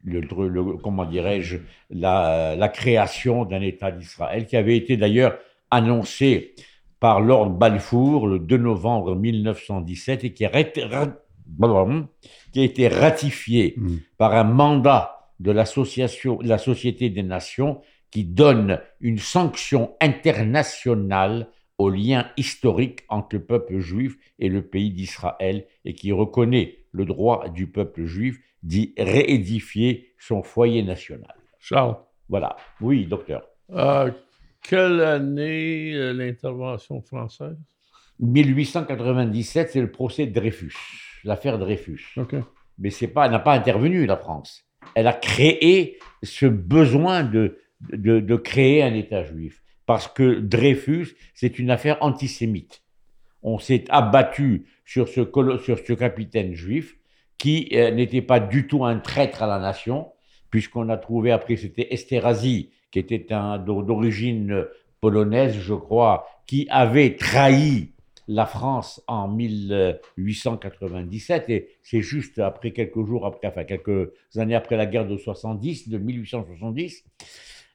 [0.03, 1.59] le, comment dirais-je,
[1.91, 5.39] la, la, création d'un État d'Israël, qui avait été d'ailleurs
[5.71, 6.55] annoncé
[7.01, 13.97] par Lord Balfour le 2 novembre 1917 et qui a, qui a été ratifié mm.
[14.19, 21.89] par un mandat de l'association, la Société des Nations qui donne une sanction internationale au
[21.89, 27.49] lien historique entre le peuple juif et le pays d'Israël et qui reconnaît le droit
[27.49, 31.35] du peuple juif d'y réédifier son foyer national.
[31.59, 31.97] Charles.
[32.29, 32.57] Voilà.
[32.81, 33.43] Oui, docteur.
[33.71, 34.11] Euh,
[34.63, 37.57] quelle année euh, l'intervention française?
[38.21, 40.75] 1897, c'est le procès de Dreyfus,
[41.25, 42.15] l'affaire Dreyfus.
[42.79, 44.65] Mais c'est pas, elle n'a pas intervenu, la France.
[44.95, 49.63] Elle a créé ce besoin de, de, créer un État juif.
[49.87, 52.83] Parce que Dreyfus, c'est une affaire antisémite.
[53.43, 55.23] On s'est abattu sur ce,
[55.63, 56.97] sur ce capitaine juif
[57.39, 60.13] qui euh, n'était pas du tout un traître à la nation,
[60.51, 63.27] puisqu'on a trouvé après, c'était Esterhazy, qui était
[63.65, 64.67] d'origine
[65.01, 67.91] polonaise, je crois, qui avait trahi
[68.29, 74.77] la France en 1897, et c'est juste après quelques jours après, enfin quelques années après
[74.77, 77.05] la guerre de 70, de 1870,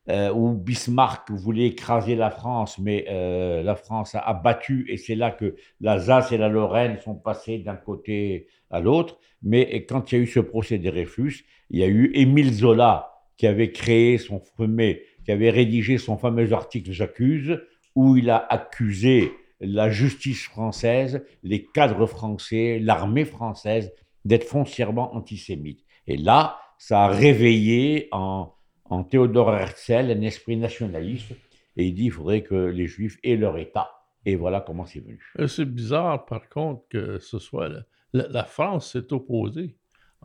[0.08, 5.16] euh, où Bismarck voulait écraser la France, mais euh, la France a, battu, et c'est
[5.16, 9.20] là que l'Alsace et la Lorraine sont passées d'un côté à l'autre.
[9.44, 12.54] Mais quand il y a eu ce procès des Dreyfus, il y a eu Émile
[12.54, 17.60] Zola qui avait créé son premier, qui avait rédigé son fameux article J'accuse,
[17.96, 23.94] où il a accusé la justice française, les cadres français, l'armée française
[24.26, 25.84] d'être foncièrement antisémites.
[26.08, 28.54] Et là, ça a réveillé en,
[28.86, 31.32] en Théodore Herzl un esprit nationaliste
[31.78, 33.92] et il dit qu'il faudrait que les Juifs aient leur État.
[34.26, 35.22] Et voilà comment c'est venu.
[35.40, 37.70] Euh, c'est bizarre, par contre, que ce soit
[38.14, 39.76] la France s'est opposée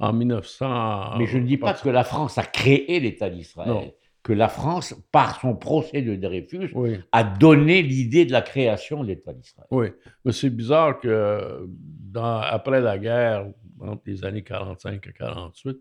[0.00, 1.18] en 1900.
[1.18, 4.94] Mais je ne dis pas que la France a créé l'État d'Israël que la France,
[5.12, 6.74] par son procès de Dreyfus,
[7.12, 9.68] a donné l'idée de la création de l'État d'Israël.
[9.70, 9.86] Oui,
[10.24, 13.46] mais c'est bizarre que dans, après la guerre,
[13.80, 15.78] entre les années 45 et 48,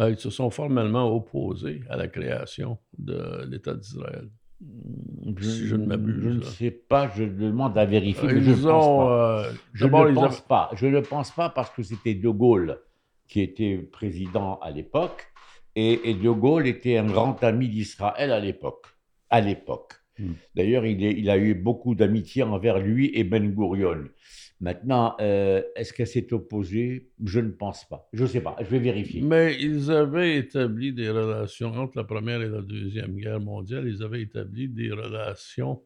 [0.00, 4.28] euh, ils se sont formellement opposés à la création de l'État d'Israël.
[5.36, 6.20] Je, si je ne m'abuse.
[6.20, 9.44] Je ne sais pas, je demande à vérifier, mais je ne pense pas.
[9.46, 10.70] Euh, je ne pense pas.
[10.74, 12.80] Je ne pense pas parce que c'était De Gaulle
[13.28, 15.28] qui était président à l'époque
[15.76, 18.86] et, De Gaulle était un grand ami d'Israël à l'époque.
[19.30, 19.92] À l'époque.
[20.18, 20.32] Hmm.
[20.56, 24.08] D'ailleurs, il, il, a eu beaucoup d'amitié envers lui et Ben Gurion.
[24.60, 28.08] Maintenant, euh, est-ce qu'elle s'est opposée Je ne pense pas.
[28.12, 28.56] Je ne sais pas.
[28.58, 29.20] Je vais vérifier.
[29.20, 33.86] Mais ils avaient établi des relations entre la Première et la Deuxième Guerre mondiale.
[33.86, 35.80] Ils avaient établi des relations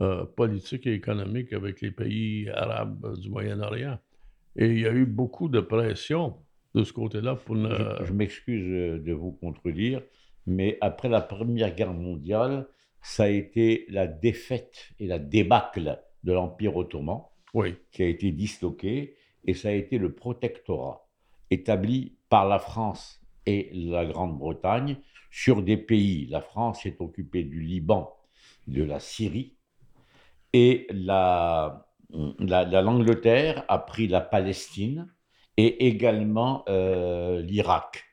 [0.00, 3.98] euh, politiques et économiques avec les pays arabes du Moyen-Orient.
[4.56, 6.36] Et il y a eu beaucoup de pression
[6.74, 10.02] de ce côté-là pour Je, m'excuse euh, de vous contredire,
[10.46, 12.68] mais après la Première Guerre mondiale,
[13.00, 17.76] ça a été la défaite et la débâcle de l'Empire ottoman oui.
[17.92, 21.06] qui a été disloqué, et ça a été le protectorat
[21.50, 24.96] établi par la France et la Grande-Bretagne
[25.30, 26.26] sur des pays.
[26.26, 28.12] La France s'est occupée du Liban,
[28.66, 29.54] de la Syrie,
[30.52, 35.13] et la, l'Angleterre a pris la Palestine,
[35.56, 38.04] et également euh, l'Irak.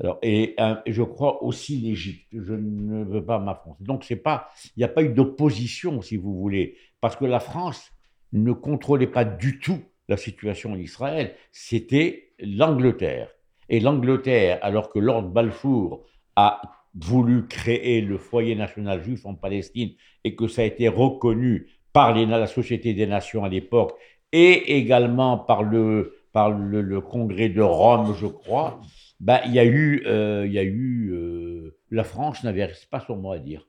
[0.00, 0.54] Alors, et,
[0.86, 2.26] je crois aussi l'Égypte.
[2.32, 3.82] Je ne veux pas m'affronter.
[3.82, 7.40] Donc, c'est pas, il n'y a pas eu d'opposition, si vous voulez, parce que la
[7.40, 7.92] France
[8.32, 11.34] ne contrôlait pas du tout la situation en Israël.
[11.50, 13.30] C'était l'Angleterre.
[13.68, 16.06] Et l'Angleterre, alors que Lord Balfour
[16.36, 16.62] a
[16.94, 19.90] voulu créer le foyer national juif en Palestine
[20.24, 23.92] et que ça a été reconnu par la Société des Nations à l'époque
[24.32, 28.80] et également par le, par le, congrès de Rome, je crois,
[29.20, 33.00] ben, il y a eu, euh, il y a eu euh, la France n'avait pas
[33.00, 33.66] son mot à dire.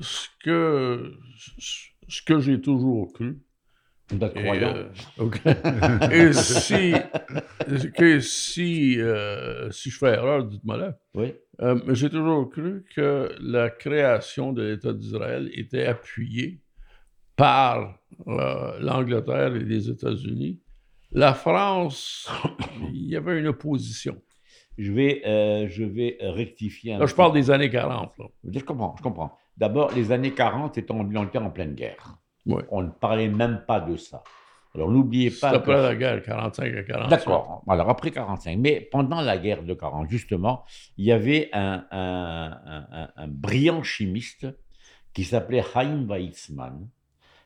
[0.00, 1.14] Ce que,
[2.08, 3.40] ce que j'ai toujours cru.
[4.12, 5.40] Et, croyant euh, ok.
[6.12, 6.92] Et si,
[7.96, 10.98] que si, euh, si je fais erreur, dites-moi là.
[11.14, 11.34] Oui.
[11.60, 16.60] Euh, j'ai toujours cru que la création de l'État d'Israël était appuyée
[17.36, 20.60] par l'Angleterre et les États-Unis.
[21.14, 22.30] La France,
[22.92, 24.16] il y avait une opposition.
[24.78, 28.16] Je vais, euh, je vais rectifier un Là, je parle des années 40.
[28.18, 28.24] là.
[28.50, 29.36] Je comprends, je comprends.
[29.56, 32.16] D'abord, les années 40, c'était en, pleine guerre.
[32.70, 34.22] On ne parlait même pas de ça.
[34.74, 35.50] Alors, n'oubliez C'est pas.
[35.50, 37.10] après que- la guerre, 45 à 47.
[37.10, 37.62] D'accord.
[37.68, 38.56] Alors, après 45.
[38.58, 40.64] Mais pendant la guerre de 40, justement,
[40.96, 44.46] il y avait un, un- un- un- un brillant chimiste
[45.12, 46.88] qui s'appelait Chaim Weizmann.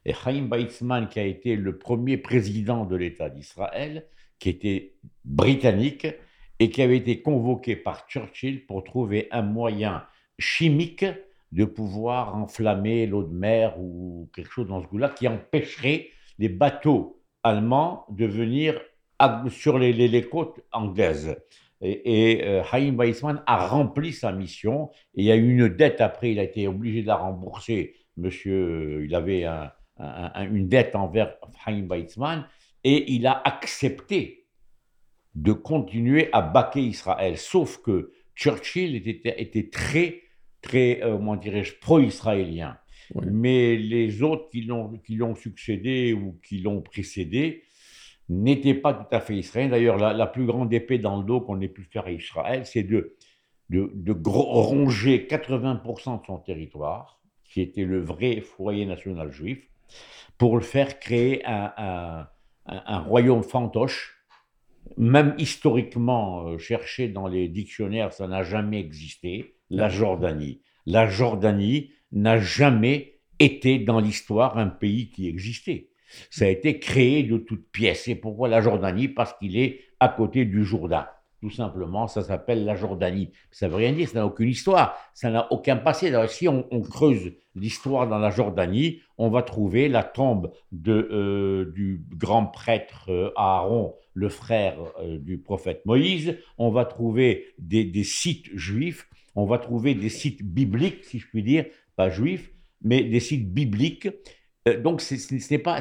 [0.09, 4.07] Et Chaim Weizmann, qui a été le premier président de l'État d'Israël,
[4.38, 6.07] qui était britannique
[6.61, 10.05] et qui avait été convoqué par Churchill pour trouver un moyen
[10.38, 11.05] chimique
[11.51, 16.49] de pouvoir enflammer l'eau de mer ou quelque chose dans ce goût-là qui empêcherait les
[16.49, 18.81] bateaux allemands de venir
[19.49, 21.37] sur les, côtes anglaises.
[21.81, 25.69] Et, et, euh, Chaim Weizmann a rempli sa mission et il y a eu une
[25.69, 27.97] dette après, il a été obligé de la rembourser.
[28.16, 32.46] Monsieur, il avait un- une dette envers Chaim Weizmann
[32.85, 34.46] et il a accepté
[35.35, 37.37] de continuer à baquer Israël.
[37.37, 40.22] Sauf que Churchill était, était très,
[40.62, 42.78] très, euh, comment dirais-je, pro-israélien.
[43.14, 43.26] Oui.
[43.30, 47.64] Mais les autres qui l'ont, succédé ou qui l'ont précédé
[48.28, 49.70] n'étaient pas tout à fait israéliens.
[49.70, 52.66] D'ailleurs, la, la plus grande épée dans le dos qu'on ait pu faire à Israël,
[52.66, 53.16] c'est de,
[53.70, 59.68] de, de ronger 80% de son territoire, qui était le vrai foyer national juif,
[60.38, 62.29] pour le faire créer un, un-
[62.66, 64.12] un- un royaume fantoche.
[64.96, 69.57] Même historiquement euh, cherché dans les dictionnaires, ça n'a jamais existé.
[69.68, 70.62] La Jordanie.
[70.87, 75.90] La Jordanie n'a jamais été dans l'histoire un pays qui existait.
[76.31, 78.07] Ça a été créé de toutes pièces.
[78.07, 79.09] Et pourquoi la Jordanie?
[79.09, 81.09] Parce qu'il est à côté du Jourdain.
[81.40, 83.31] Tout simplement, ça s'appelle la Jordanie.
[83.51, 86.12] Ça ne veut rien dire, ça n'a aucune histoire, ça n'a aucun passé.
[86.29, 90.53] Si on, on creuse l'histoire dans la Jordanie, on va trouver la tombe
[90.87, 96.37] euh, du grand prêtre euh, Aaron, le frère euh, du prophète Moïse.
[96.59, 101.42] On va trouver des, sites juifs, on va trouver des sites bibliques, si je puis
[101.42, 101.64] dire,
[101.96, 104.09] pas juifs, mais des sites bibliques.
[104.83, 105.81] Donc, ce n'est pas,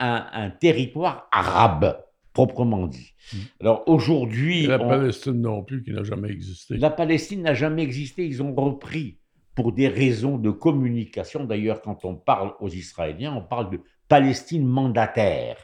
[0.00, 2.04] un territoire arabe,
[2.46, 3.14] proprement dit.
[3.32, 3.36] Mm.
[3.60, 6.76] Alors, aujourd'hui, la on- Palestine non plus, qui n'a jamais existé.
[6.76, 8.24] la Palestine n'a jamais existé.
[8.26, 9.18] Ils ont repris
[9.56, 11.44] pour des raisons de communication.
[11.44, 15.56] D'ailleurs, quand on parle aux Israéliens, on parle de Palestine mandataire.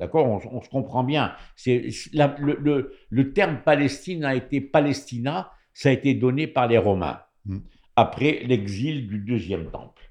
[0.00, 0.26] D'accord?
[0.26, 1.32] On, on se comprend bien.
[1.56, 6.66] C'est, la- le, le- le terme Palestine a été Palestina, ça a été donné par
[6.68, 7.58] les Romains Mm.
[7.96, 10.02] après l'exil du deuxième temple,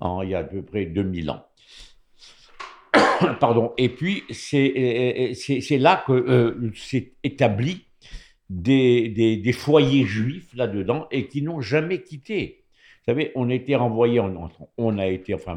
[0.00, 1.44] en- il y a à peu près 2000 ans.
[3.40, 3.72] Pardon.
[3.78, 7.86] Et puis, c'est, là que euh, s'est établi
[8.48, 12.64] des, foyers juifs là-dedans et qui n'ont jamais quitté.
[12.98, 15.54] Vous savez, on a été renvoyé, en- on a été, enfin,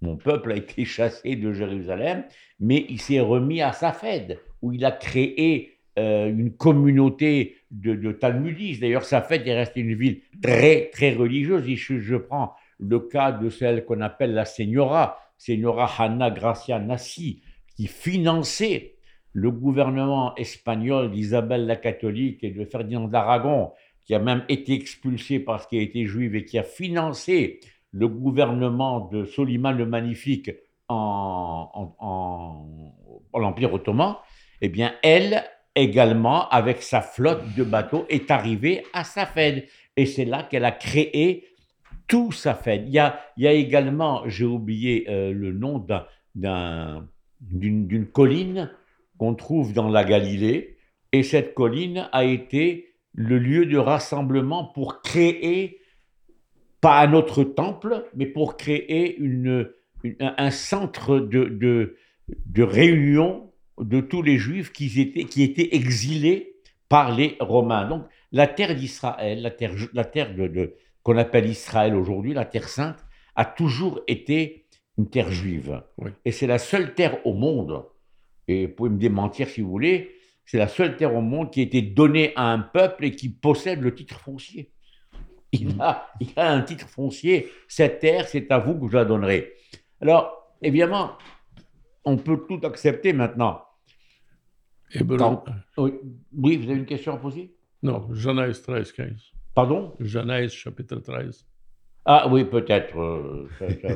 [0.00, 2.24] mon, peuple a été chassé de Jérusalem,
[2.58, 8.80] mais il s'est remis à Safed, où il a créé euh, une communauté de, talmudistes.
[8.80, 11.64] D'ailleurs, Safed est resté une ville très, très religieuse.
[11.66, 17.40] Je, prends le cas de celle qu'on appelle la Señora, Señora Hanna Gracia Nassi,
[17.74, 18.96] qui finançait
[19.32, 23.72] le gouvernement espagnol d'Isabelle la catholique et de Ferdinand d'Aragon,
[24.04, 29.08] qui a même été expulsé parce qu'il était juif et qui a financé le gouvernement
[29.08, 30.50] de Soliman le Magnifique
[30.88, 34.16] en, en- l'Empire ottoman,
[34.60, 35.42] eh bien, elle
[35.74, 39.64] également, avec sa flotte de bateaux, est arrivée à Safed.
[39.96, 41.46] Et c'est là qu'elle a créé
[42.10, 42.30] tout.
[42.66, 47.08] Il y a, également, j'ai oublié euh, le nom d'un- d'un-
[47.40, 48.70] d'une colline
[49.16, 50.76] qu'on trouve dans la Galilée.
[51.12, 55.78] Et cette colline a été le lieu de rassemblement pour créer,
[56.80, 59.18] pas un autre temple, mais pour créer
[60.20, 61.44] un centre de,
[62.46, 66.54] de, réunion de tous les juifs qui étaient, qui étaient exilés
[66.88, 67.88] par les Romains.
[67.88, 72.68] Donc la terre d'Israël, la terre, la terre de- qu'on appelle Israël aujourd'hui, la terre
[72.68, 73.04] sainte,
[73.36, 74.66] a toujours été
[74.98, 75.82] une terre juive.
[75.98, 76.10] Oui.
[76.24, 77.84] Et c'est la seule terre au monde,
[78.48, 80.10] et vous pouvez me démentir si vous voulez,
[80.44, 83.28] c'est la seule terre au monde qui a été donnée à un peuple et qui
[83.28, 84.72] possède le titre foncier.
[85.52, 87.48] Il a, il a un titre foncier.
[87.68, 89.52] Cette terre, c'est à vous que je la donnerai.
[90.00, 91.12] Alors, évidemment,
[92.04, 93.62] on peut tout accepter maintenant.
[95.18, 95.44] Quand-
[95.76, 97.54] Oui, vous avez une question à poser?
[97.82, 99.32] Non, Genèse 13, 15.
[99.60, 99.92] Pardon?
[100.00, 101.46] Genèse chapitre 13.
[102.06, 102.98] Ah oui, peut-être.
[102.98, 103.46] euh,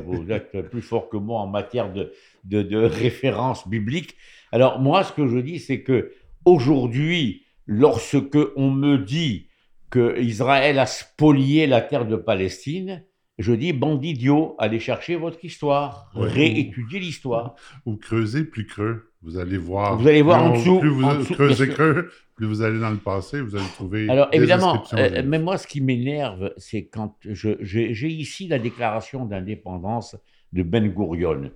[0.05, 2.11] vous êtes plus fort que moi en matière de,
[2.43, 4.15] de, de référence biblique.
[4.51, 6.11] Alors moi, ce que je dis, c'est que
[6.45, 9.47] aujourd'hui, lorsque on me dit
[9.89, 13.03] que Israël a spolié la terre de Palestine,
[13.39, 16.29] je dis, bande d'idiots, allez chercher votre histoire, Ouais.
[16.29, 17.55] réétudier l'histoire.
[17.87, 19.11] Ou creusez plus creux.
[19.25, 19.97] Vous allez voir.
[19.97, 21.93] Vous allez voir Plus en dessous, Plus vous en dessous, creusez bien sûr.
[21.93, 24.07] creux, plus vous allez dans le passé, vous allez trouver.
[24.09, 29.25] Alors des évidemment, euh, mais moi ce qui m'énerve, c'est quand j'ai ici la déclaration
[29.25, 30.15] d'indépendance
[30.53, 31.49] de Ben Gurion,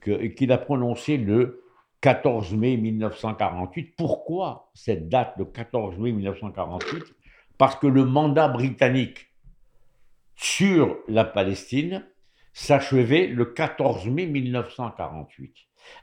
[0.00, 1.62] que- qu'il a prononcée le
[2.02, 3.94] 14 mai 1948.
[3.96, 7.02] Pourquoi cette date, le 14 mai 1948
[7.56, 9.28] Parce que le mandat britannique
[10.36, 12.04] sur la Palestine
[12.52, 15.54] s'achevait le 14 mai 1948.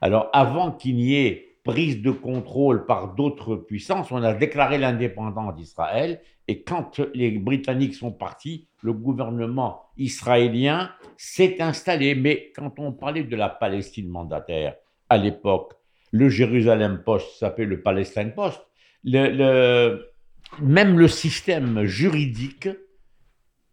[0.02, 5.56] Alors avant qu'il n'y ait prise de contrôle par d'autres puissances, on a déclaré l'indépendance
[5.56, 12.16] d'Israël et quand les Britanniques sont partis, le gouvernement israélien s'est installé.
[12.16, 14.76] Mais quand on parlait de la Palestine mandataire,
[15.08, 15.74] à l'époque,
[16.12, 18.62] le Jérusalem Post s'appelait le Palestine Post.
[19.06, 22.68] Même le système juridique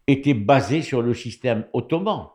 [0.06, 2.28] était basé sur le système ottoman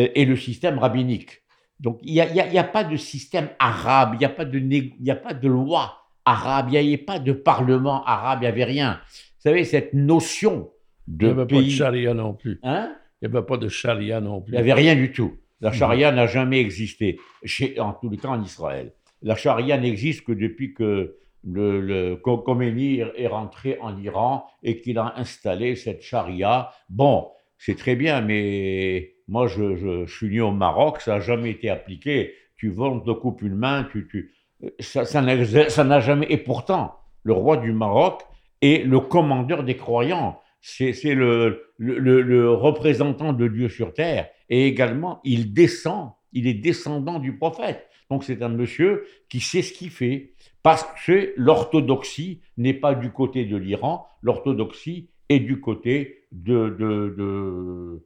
[0.00, 1.41] euh, et le système rabbinique.
[1.82, 4.58] Donc il n'y a, il il pas de système arabe, il n'y a, pas de
[4.58, 8.42] il y a pas de loi arabe, il n'y avait pas de parlement arabe, il
[8.42, 9.00] n'y avait rien.
[9.10, 10.70] Vous savez, cette notion
[11.08, 12.60] Il de n'y avait pas de charia non plus.
[12.62, 12.94] Hein?
[13.20, 14.52] Il n'y avait pas de charia non il plus.
[14.52, 15.36] n'y avait rien du tout.
[15.60, 18.92] La charia n'a jamais existé, chez, en tous les cas en Israël.
[19.22, 24.98] La charia n'existe que depuis que le, le Khomeini est rentré en Iran et qu'il
[24.98, 26.70] a installé cette charia.
[26.88, 27.28] Bon,
[27.58, 32.34] c'est très bien, mais moi, je, suis né au Maroc, ça n'a jamais été appliqué.
[32.56, 34.32] Tu on te coupe une main, tu,
[34.80, 36.26] ça n'a jamais...
[36.30, 38.22] Et pourtant, le roi du Maroc
[38.60, 40.40] est le commandeur des croyants.
[40.60, 44.28] C'est le, représentant de Dieu sur terre.
[44.48, 47.88] Et également, il descend, il est descendant du prophète.
[48.10, 50.34] Donc c'est un monsieur qui sait ce qu'il fait.
[50.62, 58.04] Parce que l'orthodoxie n'est pas du côté de l'Iran, l'orthodoxie est du côté de-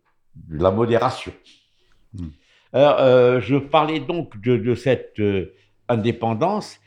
[0.49, 1.33] de la modération.
[2.13, 2.29] Hmm.
[2.73, 5.55] Alors, euh, je parlais donc de, de cette euh,
[5.89, 6.79] indépendance,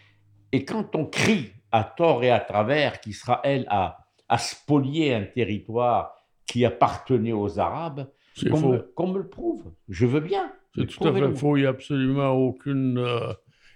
[0.52, 3.97] et quand on crie à tort et à travers qu'Israël a,
[4.28, 8.08] a spolié un territoire qui appartenait aux Arabes,
[8.50, 9.72] qu'on me, le prouve.
[9.88, 10.52] Je veux bien.
[10.76, 11.58] C'est tout à fait faux.
[11.58, 13.34] Il n'y a absolument aucune, euh,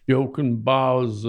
[0.07, 1.27] il y a aucune base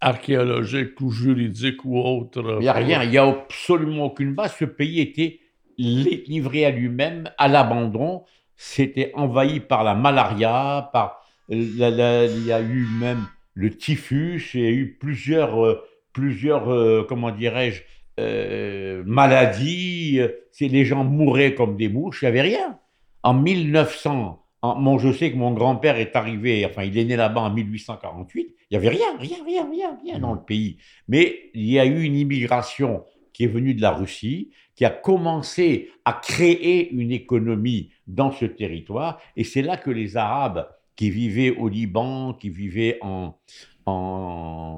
[0.00, 2.56] archéologique ou juridique ou autre.
[2.58, 4.56] Il n'y a rien, il n'y a absolument aucune base.
[4.58, 5.40] Ce pays était
[5.82, 8.22] livré à lui-même, à l'abandon.
[8.56, 14.66] C'était envahi par la malaria, par il y a eu même le typhus, il y
[14.66, 17.82] a eu plusieurs, euh, plusieurs euh, comment dirais-je,
[18.20, 20.20] euh, maladies.
[20.60, 22.78] Les gens mouraient comme des mouches, il n'y avait rien.
[23.22, 27.16] En 1900, en- bon, je sais que mon grand-père est arrivé, enfin, il est né
[27.16, 28.54] là-bas en 1848.
[28.70, 30.78] Il n'y avait rien, rien, rien, rien dans le pays.
[31.08, 34.90] Mais il y a eu une immigration qui est venue de la Russie, qui a
[34.90, 39.20] commencé à créer une économie dans ce territoire.
[39.36, 43.34] Et c'est là que les Arabes qui vivaient au Liban, qui vivaient en,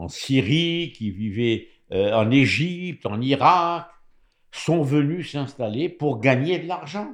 [0.09, 3.87] Syrie, qui vivaient euh, en Égypte, en Irak,
[4.51, 7.13] sont venus s'installer pour gagner de l'argent.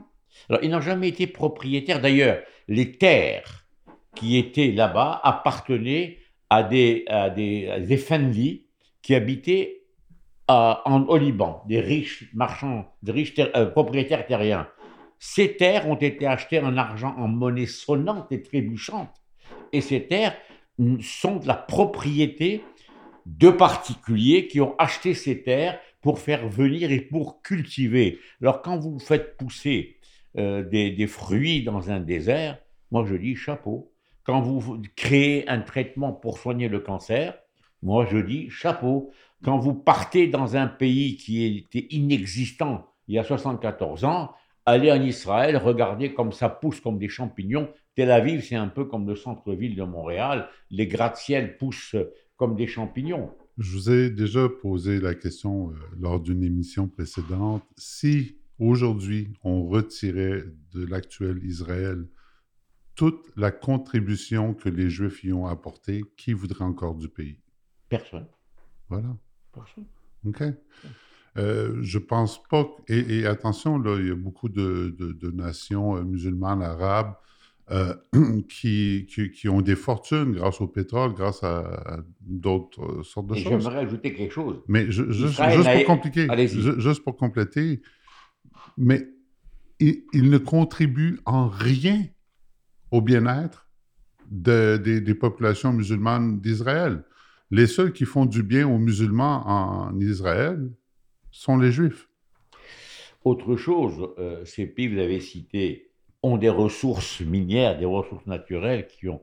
[0.49, 2.01] Alors, ils n'ont jamais été propriétaires.
[2.01, 3.67] D'ailleurs, les terres
[4.15, 6.19] qui étaient là-bas appartenaient
[6.51, 7.31] à des, à
[9.03, 9.80] qui habitaient
[10.51, 14.67] à- en, au Liban, des riches marchands, des riches euh, propriétaires terriens.
[15.21, 19.15] Ces terres ont été achetées en argent, en monnaie sonnante et trébuchante.
[19.73, 20.37] Et ces terres
[21.03, 22.65] sont de la propriété
[23.27, 28.19] de particuliers qui ont acheté ces terres pour faire venir et pour cultiver.
[28.41, 29.99] Alors quand vous faites pousser
[30.37, 32.59] euh, des fruits dans un désert,
[32.91, 33.93] moi je dis chapeau.
[34.25, 37.39] Quand vous créez un traitement pour soigner le cancer,
[37.83, 39.13] moi je dis chapeau.
[39.43, 44.33] Quand vous partez dans un pays qui était inexistant il y a 74 ans,
[44.67, 47.69] allez en Israël, regardez comme ça pousse comme des champignons.
[47.97, 50.49] Tel Aviv, c'est un peu comme le centre-ville de Montréal.
[50.71, 51.97] Les gratte-ciel poussent
[52.37, 53.31] comme des champignons.
[53.59, 57.63] Je vous ai déjà posé la question euh, lors d'une émission précédente.
[57.77, 62.07] Si aujourd'hui on retirait de l'actuel Israël
[62.95, 67.41] toute la contribution que les Juifs y ont apportée, qui voudrait encore du pays?
[67.89, 68.27] Personne.
[68.89, 69.17] Voilà.
[70.27, 70.43] OK.
[71.39, 72.65] Euh, je pense pas.
[72.65, 76.63] que- Et, et attention, là, il y a beaucoup de, de- de nations euh, musulmanes,
[76.63, 77.15] arabes,
[77.71, 77.95] euh,
[78.49, 83.37] qui, qui, qui ont des fortunes grâce au pétrole, grâce à, à d'autres sortes de
[83.37, 83.63] Et choses.
[83.63, 84.61] j'aimerais ajouter quelque chose.
[84.67, 86.27] Mais je- juste, pour compliquer,
[86.81, 87.81] juste pour compléter,
[88.77, 89.09] mais
[89.79, 92.05] il, il ne contribue en rien
[92.91, 93.69] au bien-être
[94.31, 97.05] de- des- des populations musulmanes d'Israël.
[97.51, 100.71] Les seuls qui font du bien aux musulmans en Israël
[101.31, 102.09] sont les juifs.
[103.25, 105.91] Autre chose, euh, ces pays, vous avez cité,
[106.23, 109.23] ont des ressources minières, des ressources naturelles qui ont,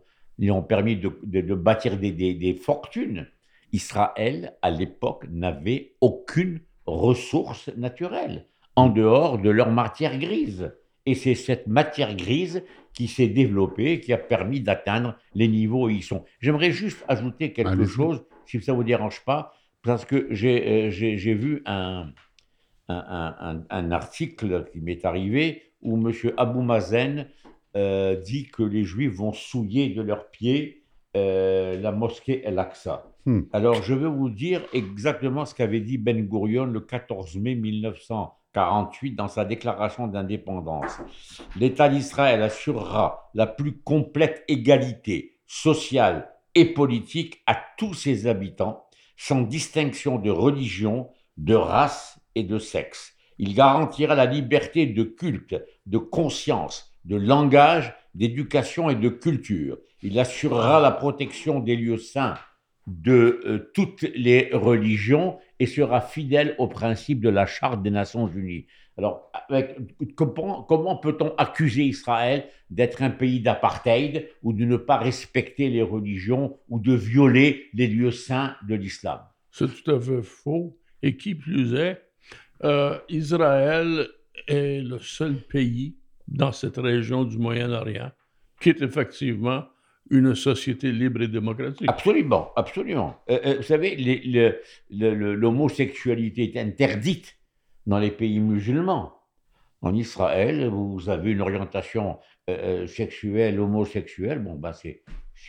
[0.49, 3.28] ont permis de, bâtir des- des fortunes.
[3.71, 10.71] Israël, à l'époque, n'avait aucune ressource naturelle en dehors de leur matière grise.
[11.05, 12.63] Et c'est cette matière grise
[12.97, 16.25] qui s'est développée, qui a permis d'atteindre les niveaux où ils sont.
[16.39, 21.35] J'aimerais juste ajouter quelque chose, si ça ne vous dérange pas, parce que j'ai euh,
[21.35, 22.11] vu un,
[22.87, 26.11] un, un- article qui m'est arrivé où M.
[26.37, 27.27] Abou Mazen
[27.75, 30.83] euh, dit que les Juifs vont souiller de leurs pieds
[31.15, 33.05] euh, la mosquée El-Aqsa.
[33.27, 33.41] Hmm.
[33.53, 37.53] Alors, je vais vous dire exactement ce qu'avait dit Ben Gurion le 14 mai
[38.55, 40.97] 1948 dans sa déclaration d'indépendance.
[41.55, 48.85] L'État d'Israël assurera la plus complète égalité sociale et politique à tous ses habitants,
[49.15, 53.13] sans distinction de religion, de race et de sexe.
[53.37, 59.77] Il garantira la liberté de culte, de conscience, de langage, d'éducation et de culture.
[60.01, 62.37] Il assurera la protection des lieux saints
[62.87, 68.27] de euh, toutes les religions et sera fidèle aux principes de la Charte des Nations
[68.27, 68.67] Unies.
[68.97, 69.31] Alors,
[70.15, 76.57] comment peut-on accuser Israël d'être un pays d'apartheid ou de ne pas respecter les religions
[76.69, 79.19] ou de violer les lieux saints de l'islam?
[79.51, 80.77] C'est tout à fait faux.
[81.03, 82.01] Et qui plus est,
[82.63, 84.07] euh, Israël
[84.47, 85.95] est le seul pays
[86.27, 88.11] dans cette région du Moyen-Orient
[88.59, 89.65] qui est effectivement
[90.11, 91.87] une société libre et démocratique.
[91.89, 93.15] Absolument, absolument.
[93.29, 94.53] Euh, euh, vous savez, les-
[95.35, 97.35] l'homosexualité est interdite
[97.85, 99.13] dans les pays musulmans.
[99.81, 102.17] En Israël, vous avez une orientation
[102.49, 105.03] euh, sexuelle, homosexuelle, bon, ben c'est,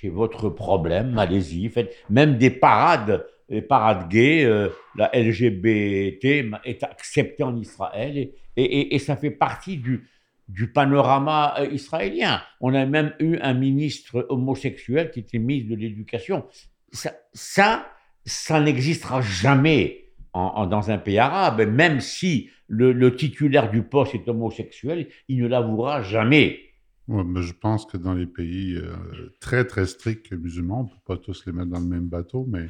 [0.05, 4.47] votre problème, allez-y, faites même des parades, des parades gays,
[4.97, 8.17] la LGBT est acceptée en Israël
[8.57, 10.07] et- et ça fait partie du,
[10.49, 12.41] du panorama euh, israélien.
[12.61, 16.47] On a même eu un ministre homosexuel qui était ministre de l'Éducation.
[16.93, 17.15] Ça,
[18.25, 25.09] ça, n'existera jamais dans un pays arabe, même si le, titulaire du poste est homosexuel,
[25.29, 26.61] il ne l'avouera jamais.
[27.09, 30.97] Mais je pense que dans les pays euh, très, très stricts musulmans, on ne peut
[31.07, 32.67] pas tous les mettre dans le même bateau, mais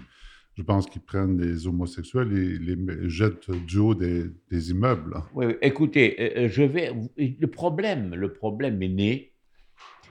[0.58, 5.22] je pense qu'ils prennent des homosexuels et les jettent du haut des, des immeubles.
[5.32, 6.92] Oui, écoutez, euh, euh, je vais.
[7.16, 9.32] Le problème, le problème est né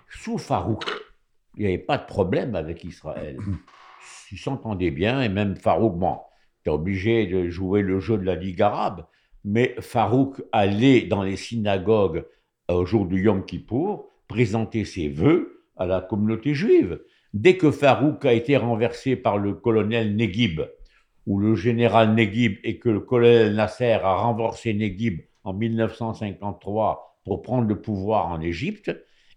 [0.10, 0.86] sous Farouk.
[1.58, 3.38] Il n'y avait pas de problème avec Israël.
[4.32, 6.18] Ils s'entendaient bien et même Farouk, bon,
[6.62, 9.06] était obligé de jouer le jeu de la Ligue arabe,
[9.44, 12.26] mais Farouk allait dans les synagogues
[12.72, 17.02] euh, au jour du Yom Kippour présenter ses vœux à la communauté juive.
[17.34, 20.62] Dès que Farouk a été renversé par le colonel Neguib,
[21.26, 27.42] ou le général Neguib, et que le colonel Nasser a renversé Neguib en 1953 pour
[27.42, 28.96] prendre le pouvoir en Égypte,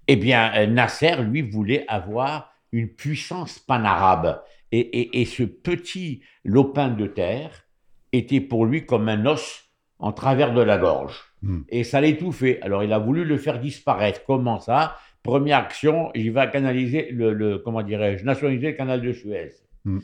[0.08, 4.40] eh bien, euh, Nasser, lui, voulait avoir une puissance panarabe.
[4.72, 7.64] Et, et- et ce petit lopin de terre
[8.12, 9.64] était pour lui comme un os
[9.98, 11.20] en travers de la gorge.
[11.42, 11.62] Hmm.
[11.68, 12.60] Et ça l'étouffait.
[12.62, 14.22] Alors, il a voulu le faire disparaître.
[14.24, 14.96] Comment ça?
[15.22, 19.50] Première action, il va canaliser le, le- comment dirais-je, nationaliser le canal de Suez.
[19.84, 19.98] Hmm.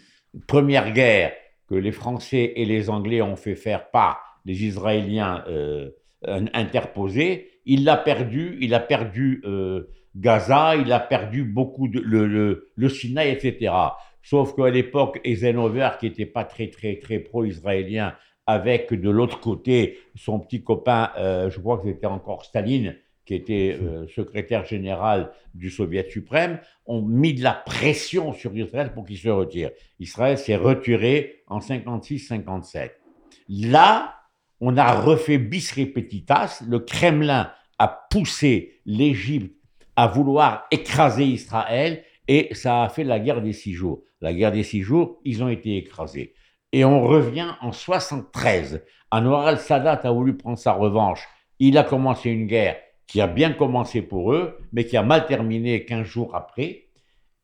[0.46, 1.32] Première guerre
[1.68, 5.90] que les Français et les Anglais ont fait faire par les Israéliens euh,
[6.26, 7.48] in- interposés.
[7.64, 12.70] Il l'a perdu, il a perdu euh, Gaza, il a perdu beaucoup de le, le,
[12.76, 13.72] le Sinaï, etc.
[14.22, 18.14] Sauf qu'à l'époque, Eisenhower, qui n'était pas très très très pro-israélien,
[18.46, 22.96] avec de l'autre côté son petit copain, euh, je crois que c'était encore Staline,
[23.26, 28.92] qui était euh, secrétaire général du Soviet suprême, ont mis de la pression sur Israël
[28.94, 29.70] pour qu'il se retire.
[29.98, 32.92] Israël s'est retiré en 56-57.
[33.48, 34.14] Là,
[34.60, 36.62] on a refait bis repetitas.
[36.66, 39.54] Le Kremlin a poussé l'Égypte
[39.96, 44.02] à vouloir écraser Israël et ça a fait la guerre des six jours.
[44.20, 46.34] La guerre des six jours, ils ont été écrasés.
[46.72, 48.84] Et on revient en 73.
[49.10, 51.26] Anwar al-Sadat a voulu prendre sa revanche.
[51.58, 52.76] Il a commencé une guerre
[53.06, 56.86] qui a bien commencé pour eux, mais qui a mal terminé 15 jours après.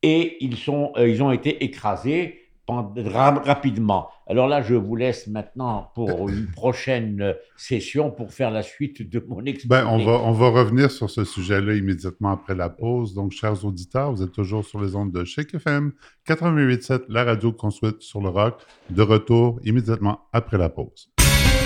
[0.03, 4.09] Et ils, sont, euh, ils ont été écrasés rapidement.
[4.27, 9.09] Alors là, je vous laisse maintenant pour une prochaine euh, session pour faire la suite
[9.09, 9.69] de mon exposé.
[9.69, 13.15] Ben, on, va, on va revenir sur ce sujet-là immédiatement après la pause.
[13.15, 15.93] Donc, chers auditeurs, vous êtes toujours sur les ondes de Shake FM
[16.27, 18.63] 88.7, la radio qu'on souhaite sur le rock.
[18.91, 21.12] De retour immédiatement après la pause.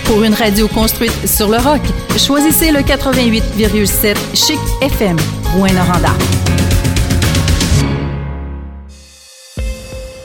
[0.07, 1.80] Pour une radio construite sur le roc,
[2.16, 5.16] choisissez le 88,7 Chic FM,
[5.54, 6.11] Rouen-Noranda.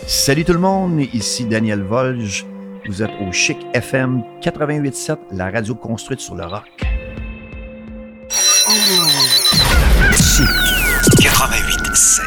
[0.05, 2.45] Salut tout le monde, ici Daniel Volge.
[2.87, 6.69] Vous êtes au Chic FM 88.7, la radio construite sur le roc.
[10.11, 10.45] Chic
[11.19, 12.21] 88.7,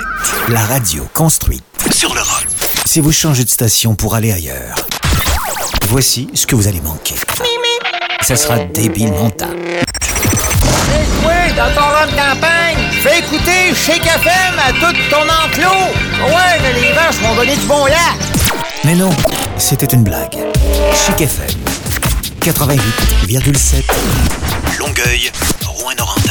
[0.52, 2.48] la radio construite sur le roc.
[2.84, 4.74] Si vous changez de station pour aller ailleurs,
[5.94, 7.14] voici ce que vous allez manquer.
[8.20, 9.56] Ça sera débile mental.
[11.56, 15.94] Dans ton rang de campagne, fais écouter Chic FM à tout ton enclos.
[16.26, 18.18] Ouais, mais les vaches vont donner du bon lac.
[18.84, 19.10] Mais non,
[19.56, 20.36] c'était une blague.
[20.92, 21.46] Chic FM
[22.40, 23.84] 88,7
[24.80, 25.30] Longueuil,
[25.64, 26.23] Rouen-Noranda.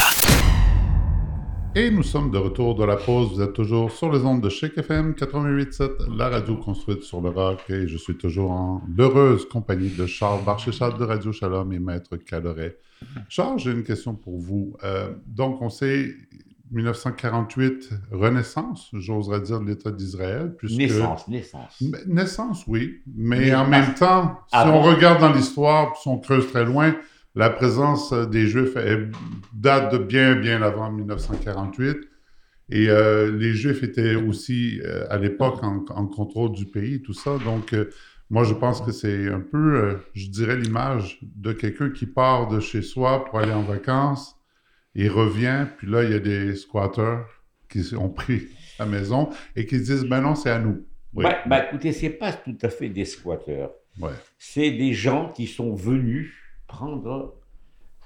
[1.76, 3.34] Et nous sommes de retour de la pause.
[3.34, 7.30] Vous êtes toujours sur les ondes de Chic FM 88.7, la radio construite sur le
[7.30, 7.64] rock.
[7.70, 12.16] Et je suis toujours en l'heureuse compagnie de Charles Barchéchal de Radio Shalom et Maître
[12.18, 12.78] Caloret.
[13.28, 14.76] Charles, j'ai une question pour vous.
[14.84, 16.12] Euh, donc, on sait
[16.72, 20.54] 1948, renaissance, j'oserais dire, de l'État d'Israël.
[20.58, 20.78] Puisque...
[20.78, 21.84] Naissance, naissance.
[22.08, 23.02] Naissance, oui.
[23.16, 26.66] Mais Mais en même temps, si avant- on regarde dans l'histoire, si on creuse très
[26.66, 26.96] loin,
[27.36, 29.12] la présence euh, des Juifs elle
[29.54, 31.98] date de bien, bien avant 1948.
[32.70, 37.14] Et euh, les Juifs étaient aussi, euh, à l'époque, en, en contrôle du pays, tout
[37.14, 37.38] ça.
[37.44, 37.90] Donc, euh,
[38.30, 42.48] moi, je pense que c'est un peu, euh, je dirais, l'image de quelqu'un qui part
[42.48, 44.36] de chez soi pour aller en vacances
[44.96, 45.68] et revient.
[45.78, 47.28] Puis là, il y a des squatteurs
[47.70, 48.48] qui ont pris
[48.80, 50.86] la maison et qui se disent, ben non, c'est à nous.
[51.14, 51.26] Oui.
[51.26, 53.72] Bah, bah, écoutez, c'est pas tout à fait des squatteurs.
[54.00, 54.14] Ouais.
[54.40, 56.34] C'est des gens qui sont venus
[56.78, 57.36] prendre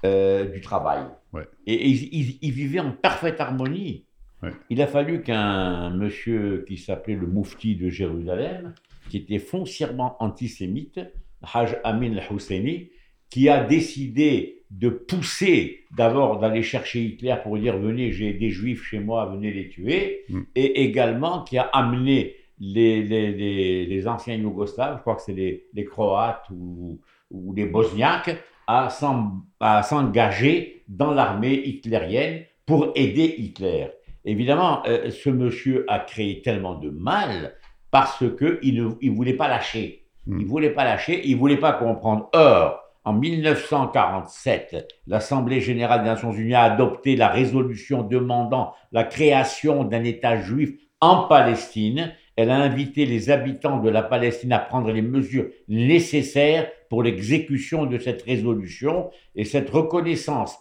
[0.04, 1.02] euh, du travail.
[1.32, 1.46] Ouais.
[1.66, 4.04] Et, et ils, ils- vivaient en parfaite harmonie.
[4.42, 4.52] Ouais.
[4.70, 8.74] Il a fallu qu'un monsieur qui s'appelait le Moufti de Jérusalem,
[9.08, 11.00] qui était foncièrement antisémite,
[11.42, 12.90] Haj Amin al-Husseini,
[13.30, 18.84] qui a décidé de pousser d'abord d'aller chercher Hitler pour dire venez, j'ai des juifs
[18.84, 20.40] chez moi, venez les tuer, Mm.
[20.54, 25.32] et également qui a amené les, les, les, les anciens Yougoslaves, je crois que c'est
[25.42, 26.98] les, les Croates ou,
[27.30, 28.36] ou les Bosniaques,
[28.68, 33.88] à s'en- à s'engager dans l'armée hitlérienne pour aider Hitler.
[34.24, 37.54] Évidemment, euh, ce monsieur a créé tellement de mal
[37.90, 40.04] parce qu'il ne il voulait pas lâcher.
[40.26, 40.40] Mm.
[40.40, 42.28] Il voulait pas lâcher, il voulait pas comprendre.
[42.34, 49.84] Or, en 1947, l'Assemblée générale des Nations unies a adopté la résolution demandant la création
[49.84, 52.12] d'un État juif en Palestine.
[52.36, 57.86] Elle a invité les habitants de la Palestine à prendre les mesures nécessaires pour l'exécution
[57.86, 60.58] de cette résolution et cette reconnaissance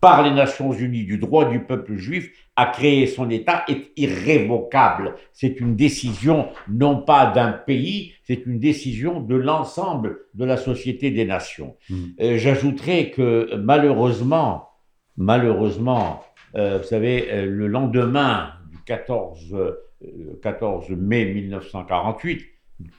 [0.00, 5.14] par les Nations Unies du droit du peuple juif à créer son État est irrévocable.
[5.32, 11.10] C'est une décision non pas d'un pays, c'est une décision de l'ensemble de la société
[11.10, 11.76] des nations.
[11.90, 12.14] Mhm.
[12.20, 14.68] Euh, J'ajouterai que malheureusement,
[15.16, 16.22] malheureusement,
[16.56, 22.42] euh, vous savez, euh, le lendemain du 14, euh, 14 mai 1948,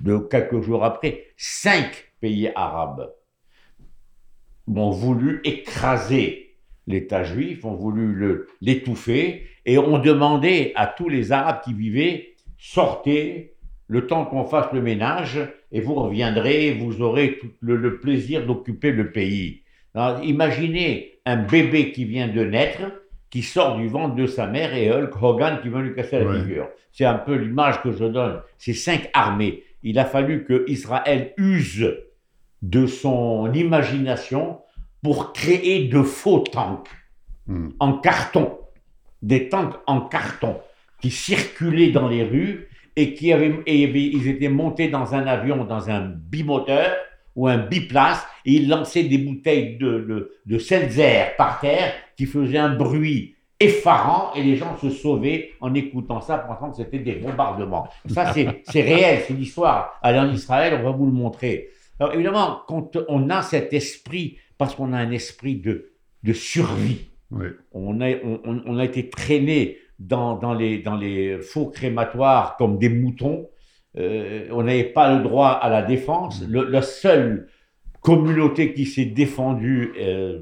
[0.01, 3.11] de quelques jours après, cinq pays arabes
[4.68, 6.55] ont voulu écraser
[6.88, 13.53] l'État juif, ont voulu l'étouffer et ont demandé à tous les Arabes qui vivaient sortez
[13.88, 15.39] le temps qu'on fasse le ménage
[15.72, 19.61] et vous reviendrez, vous aurez tout le, le plaisir d'occuper le pays.
[19.93, 22.82] Alors, imaginez un bébé qui vient de naître,
[23.30, 26.26] qui sort du ventre de sa mère et Hulk Hogan qui vient lui casser la
[26.26, 26.39] Ouais.
[26.41, 26.68] figure.
[26.91, 28.41] C'est un peu l'image que je donne.
[28.57, 29.63] Ces cinq armées.
[29.84, 31.86] Il a fallu que Israël use
[32.62, 34.62] de son imagination
[35.03, 36.89] pour créer de faux tanks
[37.47, 37.70] Hmm.
[37.80, 38.58] en carton,
[39.22, 40.58] des tanks en carton
[41.01, 45.64] qui circulaient dans les rues et qui avaient, et ils étaient montés dans un avion,
[45.64, 46.93] dans un bimoteur
[47.38, 52.26] ou un biplace, et ils lançaient des bouteilles de, de, de seltzer par terre qui
[52.26, 56.99] faisaient un bruit effarant et les gens se sauvaient en écoutant ça, pensant que c'était
[56.99, 57.88] des bombardements.
[58.08, 59.97] Ça, c'est c'est réel, c'est l'histoire.
[60.01, 61.70] Allez en Israël, on va vous le montrer.
[62.00, 65.91] Alors évidemment, quand on a cet esprit, parce qu'on a un esprit de,
[66.24, 67.48] de survie, Oui.
[67.72, 72.56] on a, on, on- on a été traîné dans, dans, les, dans les faux crématoires
[72.58, 73.50] comme des moutons.
[73.98, 76.43] Euh, on n'avait pas le droit à la défense.
[76.48, 77.48] Le- la seule
[78.02, 80.41] communauté qui s'est défendue euh,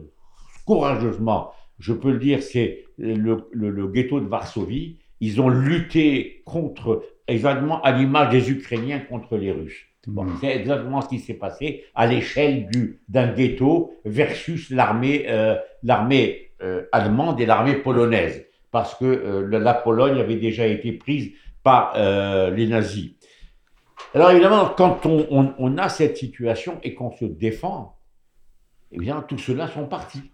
[0.65, 4.97] courageusement, je peux le dire, c'est le, le- le ghetto de Varsovie.
[5.21, 9.85] Ils ont lutté contre, exactement à l'image des Ukrainiens contre les Russes.
[10.07, 10.37] Bon, Hmm.
[10.41, 16.51] c'est exactement ce qui s'est passé à l'échelle du d'un ghetto versus l'armée euh, l'armée
[16.61, 21.31] euh, allemande et l'armée polonaise, parce que euh, la, Pologne avait déjà été prise
[21.63, 21.93] par
[22.51, 23.11] les nazis.
[24.13, 27.97] Alors évidemment, quand on, on- on a cette situation et qu'on se défend,
[28.91, 30.31] eh bien, tous ceux-là sont partis.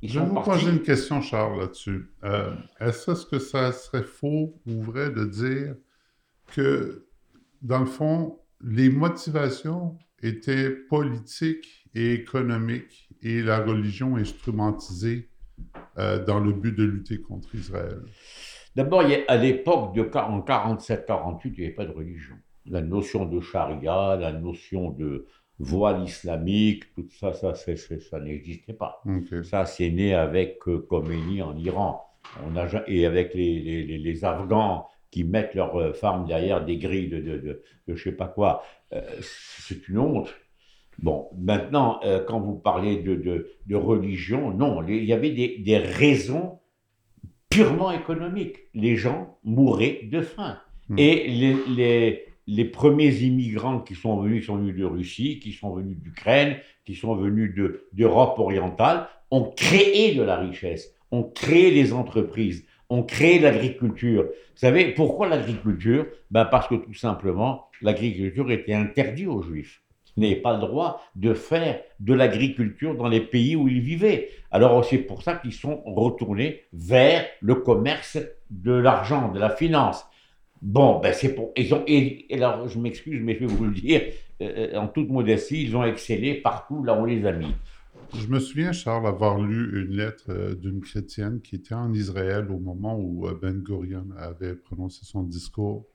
[0.00, 2.08] Ils Je vais vous poser une question, Charles, là-dessus.
[2.80, 5.74] Est-ce que ça serait faux ou vrai de dire
[6.54, 7.06] que,
[7.60, 15.28] dans le fond, les motivations étaient politiques et économiques et la religion instrumentisée
[15.98, 18.00] euh, dans le but de lutter contre Israël?
[18.76, 22.36] D'abord, à l'époque, de, en 47-48, il n'y avait pas de religion.
[22.66, 25.26] La notion de charia, la notion de
[25.58, 29.02] voile islamique, tout ça, ça, ça n'existait pas.
[29.42, 32.04] Ça, c'est né avec euh, Khomeini en Iran.
[32.44, 36.76] On a, et avec les, les, les, Afghans qui mettent leurs euh, femmes derrière des
[36.76, 38.62] grilles de, de, de, je sais pas quoi.
[38.92, 40.34] Euh, c'est une honte.
[40.98, 46.58] Bon, maintenant, quand vous parlez de, de religion, non, il y avait des, des, raisons
[47.48, 48.56] purement économiques.
[48.74, 50.58] Les gens mouraient de faim.
[50.88, 50.98] Hmm.
[50.98, 55.74] Et les, les premiers immigrants qui sont venus, qui sont venus de Russie, qui sont
[55.74, 57.54] venus d'Ukraine, qui sont venus
[57.92, 64.22] d'Europe orientale, ont créé de la richesse, ont créé des entreprises, ont créé l'agriculture.
[64.24, 66.06] Vous savez, pourquoi l'agriculture?
[66.30, 69.82] Ben Parce que tout simplement, l'agriculture était interdite aux Juifs.
[70.16, 74.30] Ils n'avaient pas le droit de faire de l'agriculture dans les pays où ils vivaient.
[74.50, 78.18] Alors c'est pour ça qu'ils sont retournés vers le commerce
[78.50, 80.04] de l'argent, de la finance.
[80.60, 81.52] Bon, ben c'est pour.
[81.56, 84.02] Ils ont, et, alors, je m'excuse, mais je vais vous le dire,
[84.42, 87.54] euh, en toute modestie, ils ont excellé partout là où on les a mis.
[88.14, 92.46] Je me souviens, Charles, avoir lu une lettre euh, d'une chrétienne qui était en Israël
[92.50, 95.86] au moment où euh, Ben Gurion avait prononcé son discours.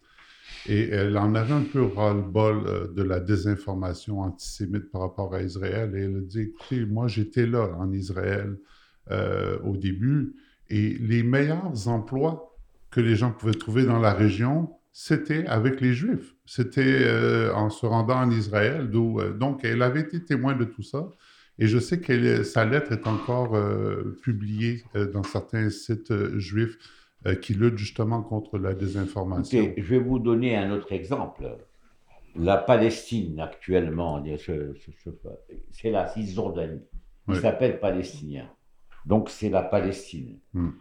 [0.68, 5.94] Et elle en avait un peu ras-le-bol de la désinformation antisémite par rapport à Israël.
[5.96, 8.58] Et elle a dit, écoutez, moi j'étais là en Israël
[9.64, 10.36] au début,
[10.70, 12.56] et les meilleurs emplois
[12.92, 16.36] que les gens pouvaient trouver dans la région, c'était avec les Juifs.
[16.46, 18.90] C'était euh, en se rendant en Israël.
[18.94, 21.10] Euh, donc, elle avait été témoin de tout ça.
[21.60, 24.84] Et je sais que sa lettre est encore euh, publiée
[25.14, 26.78] dans certains sites juifs
[27.42, 29.74] qui luttent justement contre la désinformation.
[29.78, 31.58] je vais vous donner un autre exemple.
[32.36, 34.22] La Palestine, actuellement,
[35.72, 36.82] c'est la Cisjordanie.
[37.30, 38.50] Il s'appelle palestinien.
[39.06, 40.40] Donc, c'est la Palestine.
[40.54, 40.72] Hmm.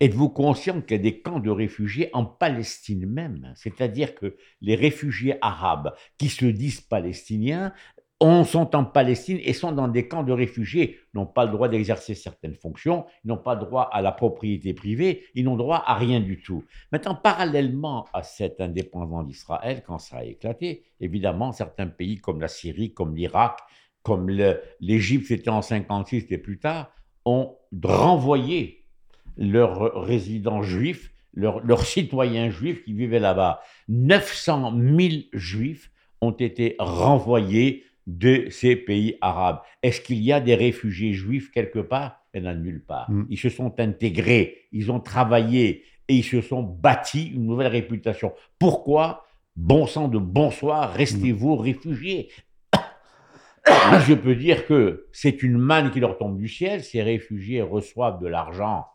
[0.00, 3.52] Êtes-vous conscient qu'il y a des camps de réfugiés en Palestine même?
[3.56, 7.72] C'est-à-dire que les réfugiés arabes qui se disent palestiniens
[8.20, 12.14] sont en Palestine et sont dans des camps de réfugiés, n'ont pas le droit d'exercer
[12.14, 16.20] certaines fonctions, n'ont pas le droit à la propriété privée, ils n'ont droit à rien
[16.20, 16.64] du tout.
[16.90, 22.48] Maintenant, parallèlement à cette indépendance d'Israël, quand ça a éclaté, évidemment, certains pays comme la
[22.48, 23.60] Syrie, comme l'Irak,
[24.02, 24.30] comme
[24.80, 26.90] l'Égypte, c'était en 56 et plus tard,
[27.24, 28.84] ont renvoyé
[29.36, 33.60] leurs résidents juifs, leurs, citoyens juifs qui vivaient là-bas.
[33.88, 39.60] 900 000 juifs ont été renvoyés de ces pays arabes.
[39.82, 42.22] Est-ce qu'il y a des réfugiés juifs quelque part?
[42.32, 43.10] Il n'y en a nulle part.
[43.10, 43.26] Mm.
[43.28, 48.32] Ils se sont intégrés, ils ont travaillé et ils se sont bâtis une nouvelle réputation.
[48.58, 49.26] Pourquoi?
[49.56, 51.60] Bon sang de bonsoir, restez-vous mm.
[51.60, 52.28] réfugiés.
[54.06, 56.82] Je peux dire que c'est une manne qui leur tombe du ciel.
[56.82, 58.86] Ces réfugiés reçoivent de l'argent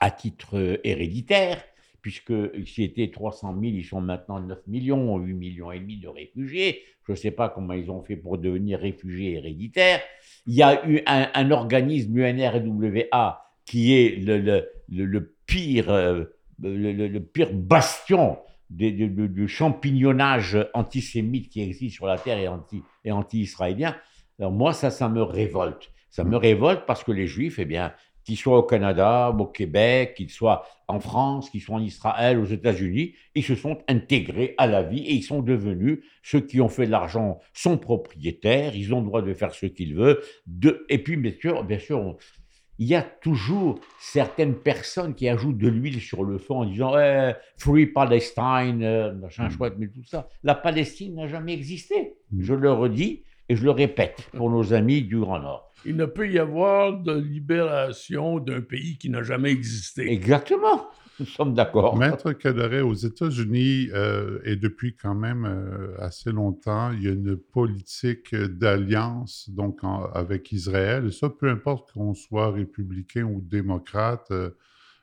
[0.00, 1.62] à titre euh, héréditaire,
[2.02, 2.32] puisque
[2.66, 6.82] s'il était 300 000, ils sont maintenant 9 millions, 8 millions et demi de réfugiés.
[7.06, 10.00] Je ne sais pas comment ils ont fait pour devenir réfugiés héréditaires.
[10.46, 16.24] Il y a eu un, organisme UNRWA qui est le, pire, euh,
[16.62, 18.38] le, pire bastion
[18.70, 23.96] du champignonnage antisémite qui existe sur la terre et, anti, et anti-israélien.
[24.38, 25.90] Alors moi, ça, ça me révolte.
[26.10, 27.92] Ça me révolte parce que les Juifs, eh bien,
[28.26, 32.44] qu'ils soient au Canada, au Québec, qu'ils soient en France, qu'ils soient en Israël, aux
[32.44, 36.68] États-Unis, ils se sont intégrés à la vie et ils sont devenus ceux qui ont
[36.68, 40.18] fait de l'argent sont propriétaires, ils ont le droit de faire ce qu'ils veulent.
[40.46, 42.16] De, et puis, bien sûr, bien sûr
[42.78, 46.98] il y a toujours certaines personnes qui ajoutent de l'huile sur le feu en disant
[46.98, 49.50] eh, Free Palestine, euh, machin hmm.
[49.50, 50.28] chouette, mais tout ça.
[50.42, 52.16] La Palestine n'a jamais existé.
[52.30, 52.42] Hmm.
[52.42, 56.04] Je le redis et je le répète pour nos amis du Grand Nord il ne
[56.04, 60.10] peut y avoir de libération d'un pays qui n'a jamais existé.
[60.10, 60.88] Exactement.
[61.18, 61.96] Nous sommes d'accord.
[61.96, 67.12] Maître Caderet, aux États-Unis, euh, et depuis quand même euh, assez longtemps, il y a
[67.12, 69.80] une politique d'alliance donc
[70.12, 71.06] avec Israël.
[71.06, 74.26] Et ça, peu importe qu'on soit républicain ou démocrate.
[74.30, 74.50] Euh,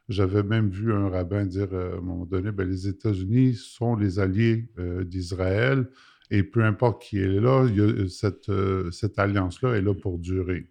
[0.09, 4.19] j'avais même vu un rabbin dire à un moment donné, ben, les États-Unis sont les
[4.19, 4.67] alliés
[5.05, 5.87] d'Israël.
[6.31, 7.67] Et peu importe qui est là,
[8.07, 8.51] cette,
[8.91, 10.67] cette alliance-là est là pour durer.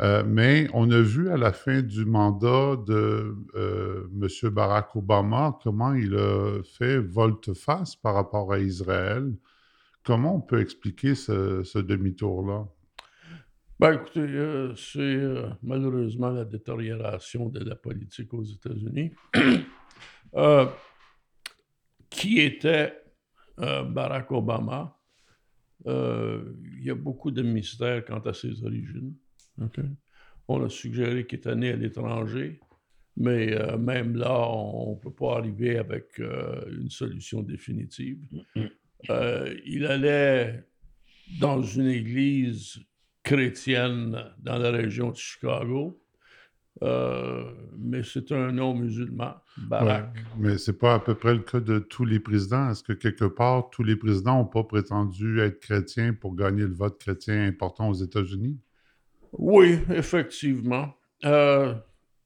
[0.00, 4.50] Euh, mais on a vu à la fin du mandat de euh, M.
[4.50, 9.34] Barack Obama comment il a fait volte-face par rapport à Israël.
[10.04, 12.68] Comment on peut expliquer ce, demi-tour-là?
[13.80, 19.12] Ben, écoutez, euh, c'est euh, malheureusement la détérioration de la politique aux États-Unis.
[20.34, 20.66] Euh,
[22.10, 22.92] qui était
[23.58, 24.96] Barack Obama?
[25.86, 29.14] Il y a beaucoup de mystères quant à ses origines.
[30.48, 32.60] On a suggéré qu'il était né à l'étranger,
[33.16, 38.20] mais même là, on ne peut pas arriver avec une solution définitive.
[39.08, 40.64] il allait
[41.40, 42.78] dans une église
[43.22, 46.00] chrétienne dans la région de Chicago.
[46.82, 47.44] Euh,
[47.76, 50.16] mais c'est un nom musulman, Barack.
[50.38, 52.70] mais ce n'est pas à peu près le cas de tous les présidents.
[52.70, 56.74] Est-ce que quelque part, tous les présidents n'ont pas prétendu être chrétiens pour gagner le
[56.74, 58.58] vote chrétien important aux États-Unis?
[59.32, 60.94] Oui, effectivement.
[61.24, 61.74] Euh,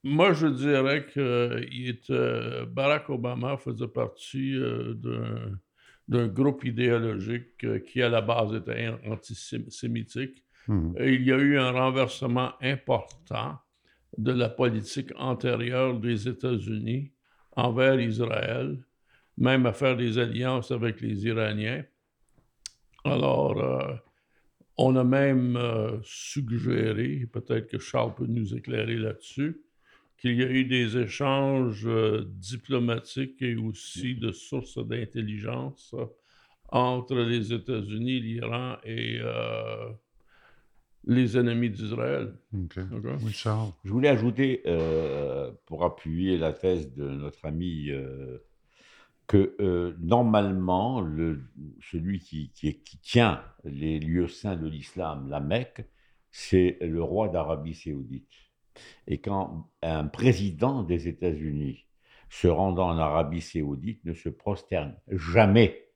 [0.04, 4.94] moi, je dirais que Barack Obama faisait partie euh,
[6.08, 10.92] d'un groupe idéologique qui, à la base, était antisémitique Hmm.
[10.98, 13.58] Il y a eu un renversement important
[14.18, 17.12] de la politique antérieure des États-Unis
[17.56, 18.84] envers Israël,
[19.36, 21.84] même à faire des alliances avec les Iraniens.
[23.04, 23.94] Alors, euh,
[24.76, 29.60] on a même euh, suggéré, peut-être que Charles peut nous éclairer là-dessus,
[30.18, 35.94] qu'il y a eu des échanges euh, diplomatiques et aussi de sources d'intelligence
[36.68, 39.20] entre les États-Unis, l'Iran et
[41.04, 42.34] les ennemis d'Israël.
[43.84, 48.38] Je voulais ajouter, euh, pour appuyer la thèse de notre ami, euh,
[49.26, 51.42] que euh, normalement, le,
[51.80, 55.84] celui qui, qui, tient les lieux saints de l'islam, la Mecque,
[56.30, 58.32] c'est le roi d'Arabie saoudite.
[59.06, 61.86] Et quand un président des États-Unis
[62.30, 65.88] se rendant en Arabie saoudite ne se prosterne jamais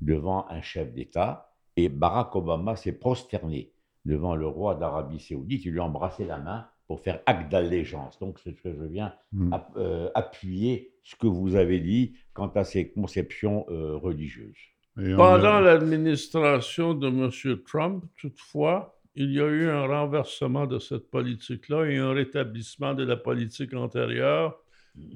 [0.00, 3.72] devant un chef d'État, et Barack Obama s'est prosterné
[4.04, 8.18] devant le roi d'Arabie saoudite, il lui a embrassé la main pour faire acte d'allégeance.
[8.18, 9.54] Donc, c'est ce que je viens hmm.
[9.76, 14.58] euh, appuyer ce que vous avez dit quant à ces conceptions euh, religieuses.
[14.94, 17.62] Pendant l'administration de M.
[17.64, 23.04] Trump, toutefois, il y a eu un renversement de cette politique-là et un rétablissement de
[23.04, 24.58] la politique antérieure.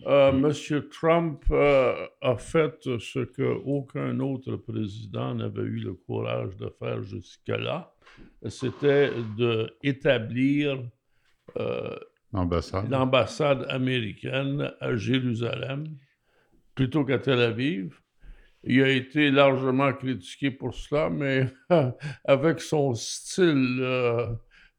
[0.07, 0.83] Euh, M.
[0.91, 7.93] Trump a fait ce qu'aucun autre président n'avait eu le courage de faire jusque-là
[8.49, 9.11] c'était
[9.83, 10.83] d'établir
[11.59, 11.97] euh,
[12.33, 15.87] l'ambassade américaine à Jérusalem
[16.75, 18.01] plutôt qu'à Tel Aviv.
[18.65, 21.47] Il a été largement critiqué pour cela, mais
[22.25, 24.27] avec son style euh,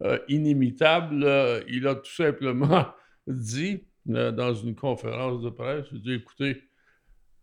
[0.04, 2.88] euh, inimitable, il a tout simplement
[3.28, 6.64] dit dans une conférence de presse, il dit, écoutez,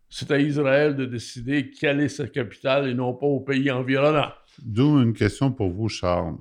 [0.09, 4.31] c'est à Israël de décider quelle est sa capitale et non pas au pays environnant.
[4.63, 6.37] D'où une question pour vous, Charles.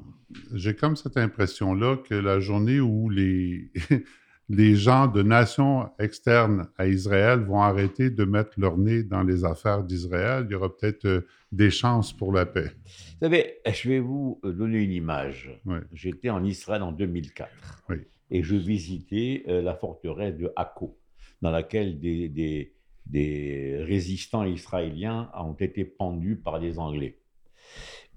[0.53, 3.71] J'ai comme cette impression-là que la journée où les,
[4.49, 9.45] les gens de nations externes à Israël vont arrêter de mettre leur nez dans les
[9.45, 11.21] affaires d'Israël, il y aura peut-être euh,
[11.51, 12.71] des chances pour la paix.
[12.85, 15.49] Vous savez, je vais vous euh, donner une image.
[15.91, 17.49] J'étais en Israël en 2004
[18.31, 20.97] et je visitais euh, la forteresse de Akko,
[21.41, 22.73] dans laquelle des, des,
[23.05, 27.19] des résistants israéliens ont été pendus par les Anglais.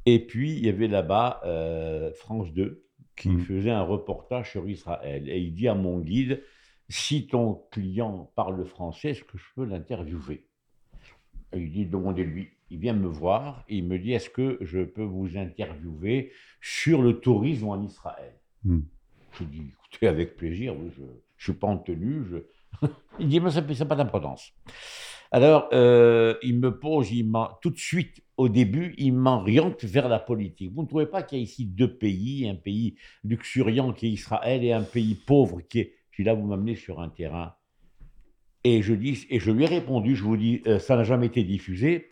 [0.06, 2.84] Et puis, il y avait là-bas euh, France 2
[3.16, 3.40] qui mmh.
[3.40, 5.28] faisait un reportage sur Israël.
[5.28, 6.42] Et il dit à mon guide,
[6.88, 10.46] si ton client parle français, est-ce que je peux l'interviewer?
[11.54, 12.50] Il dit, demandez-lui.
[12.70, 17.02] Il vient me voir et il me dit, est-ce que je peux vous interviewer sur
[17.02, 18.34] le tourisme en Israël?
[18.64, 18.80] Mmh.
[19.38, 21.08] Je dis, écoutez, avec plaisir, je ne
[21.38, 22.24] suis pas en tenue.
[22.30, 22.88] Je...
[23.18, 24.52] il dit, mais ça n'a pas d'importance.
[25.32, 27.30] Alors, euh, il me pose, il
[27.60, 30.72] tout de suite, au début, il m'oriente vers la politique.
[30.72, 34.10] Vous ne trouvez pas qu'il y a ici deux pays, un pays luxuriant qui est
[34.10, 35.94] Israël et un pays pauvre qui est...
[36.12, 37.54] Je là, vous m'amenez sur un terrain.
[38.64, 41.26] Et je, dis, et je lui ai répondu, je vous dis, euh, ça n'a jamais
[41.26, 42.08] été diffusé.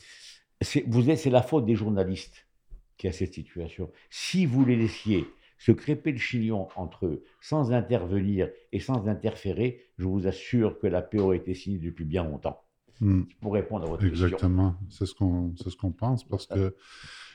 [0.61, 2.47] C'est la faute des journalistes
[2.97, 3.91] qui a cette situation.
[4.11, 5.25] Si vous les laissiez
[5.59, 10.87] se crêper le chignon entre eux sans intervenir et sans interférer, je vous assure que
[10.87, 12.61] la paix aurait été signée depuis bien longtemps.
[13.01, 13.23] Hmm.
[13.41, 14.27] Pour répondre à votre question.
[14.27, 14.77] Exactement.
[14.89, 16.75] C'est ce qu'on ce qu'on pense parce que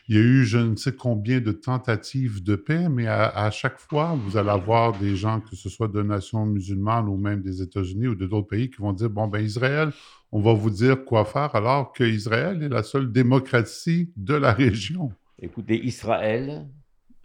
[0.10, 3.78] il y a eu je ne sais combien de tentatives de paix, mais à, chaque
[3.78, 7.62] fois, vous allez avoir des gens, que ce soit de nations musulmanes ou même des
[7.62, 9.92] États-Unis ou de d'autres pays, qui vont dire bon, ben Israël,
[10.32, 14.52] on va vous dire quoi faire, alors que Israël est la seule démocratie de la
[14.52, 15.12] région.
[15.40, 16.68] Écoutez, Israël,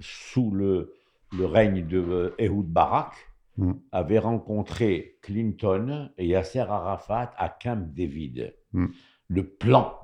[0.01, 0.93] sous le,
[1.37, 3.13] le règne de euh, Ehud Barak,
[3.57, 3.75] Mm.
[3.93, 8.53] avait rencontré Clinton et Yasser Arafat à Camp David.
[8.73, 8.87] Mm.
[9.29, 9.97] Le plan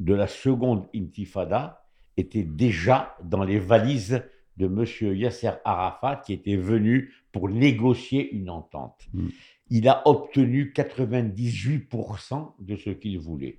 [0.00, 1.84] de la seconde intifada
[2.16, 4.22] était déjà dans les valises
[4.56, 4.86] de M.
[5.18, 9.06] Yasser Arafat qui était venu pour négocier une entente.
[9.12, 9.28] Mm.
[9.68, 13.58] Il a obtenu 98% de ce qu'il voulait.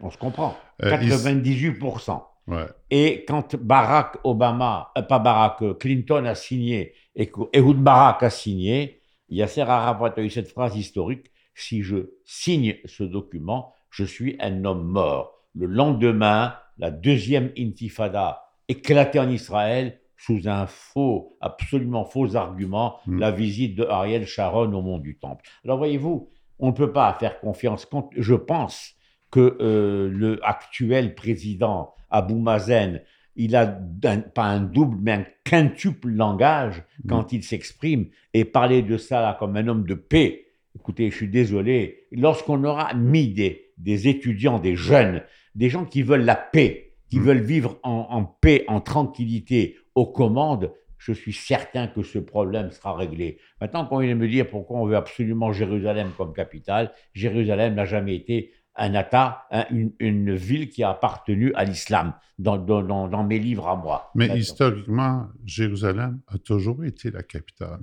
[0.00, 0.56] On se comprend.
[0.84, 2.22] Euh, il s- 98%.
[2.46, 2.66] Ouais.
[2.90, 8.30] Et quand Barack Obama, euh, pas Barack, euh, Clinton a signé et Ehud Barak a
[8.30, 14.36] signé, Yasser Arafat a eu cette phrase historique si je signe ce document, je suis
[14.40, 15.32] un homme mort.
[15.54, 23.18] Le lendemain, la deuxième intifada éclatait en Israël sous un faux, absolument faux argument, Mm.
[23.18, 25.44] la visite de Ariel Sharon au mont du Temple.
[25.64, 27.86] Alors voyez-vous, on ne peut pas faire confiance.
[27.86, 28.94] Quand, je pense
[29.30, 33.02] que euh, le actuel président Abou Mazen,
[33.34, 38.82] il a un- pas un double, mais un quintuple langage quand il s'exprime et parler
[38.82, 40.46] de ça là, comme un homme de paix.
[40.74, 42.04] Écoutez, je suis désolé.
[42.12, 45.22] Lorsqu'on aura mis des, des étudiants, des jeunes,
[45.54, 47.22] des gens qui veulent la paix, qui Mm.
[47.22, 52.70] veulent vivre en, en paix, en tranquillité, aux commandes, je suis certain que ce problème
[52.70, 53.38] sera réglé.
[53.60, 58.16] Maintenant, quand il me dire pourquoi on veut absolument Jérusalem comme capitale, Jérusalem n'a jamais
[58.16, 63.24] été un État, un- une, une ville qui a appartenu à l'islam, dans, dans, dans-
[63.24, 64.10] mes livres à moi.
[64.14, 67.80] Mais historiquement, Jérusalem a toujours été la capitale.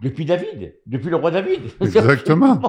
[0.00, 1.60] Depuis David, depuis le roi David.
[1.80, 2.60] Exactement.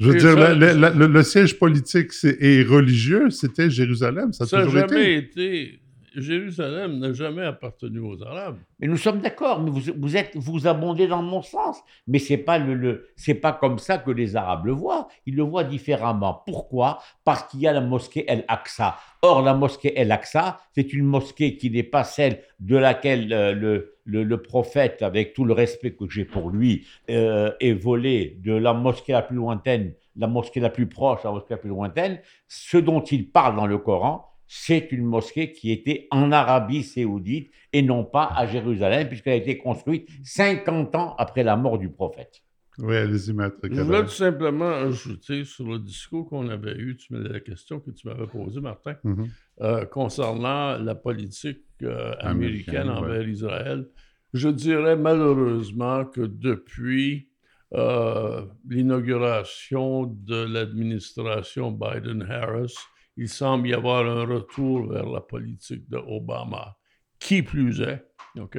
[0.00, 4.32] Je veux dire, ça- le, le- le- le siège politique et religieux, c'était Jérusalem.
[4.32, 5.64] Ça n'a toujours jamais été.
[5.64, 5.80] été.
[6.14, 8.58] Jérusalem n'a jamais appartenu aux Arabes.
[8.78, 11.82] Mais nous sommes d'accord, mais vous, vous êtes, vous abondez dans mon sens.
[12.06, 15.08] Mais c'est pas le, le- c'est pas comme ça que les Arabes le voient.
[15.26, 16.42] Ils le voient différemment.
[16.46, 16.98] Pourquoi?
[17.24, 18.96] Parce qu'il y a la mosquée El Aqsa.
[19.22, 23.52] Or, la mosquée El Aqsa, c'est une mosquée qui n'est pas celle de laquelle euh,
[23.52, 28.38] le, le, le prophète, avec tout le respect que j'ai pour lui, euh, est volé
[28.42, 31.68] de la mosquée la plus lointaine, la mosquée la plus proche, la mosquée la plus
[31.68, 32.18] lointaine.
[32.48, 37.52] Ce dont il parle dans le Coran, c'est une mosquée qui était en Arabie saoudite
[37.72, 41.88] et non pas à Jérusalem, puisqu'elle a été construite 50 ans après la mort du
[41.88, 42.42] prophète.
[42.78, 43.58] Oui, allez-y, maître.
[43.62, 47.78] Je voulais tout simplement ajouter sur le discours qu'on avait eu, tu me, la question
[47.78, 49.28] que tu m'avais posée, Martin, Mhm.
[49.60, 53.86] euh, concernant la politique euh, américaine Américaine, envers Israël.
[54.34, 57.28] Je dirais malheureusement que depuis
[57.72, 62.74] euh, l'inauguration de l'administration Biden-Harris,
[63.16, 66.76] il semble y avoir un retour vers la politique de Obama.
[67.18, 68.04] Qui plus est,
[68.38, 68.58] OK?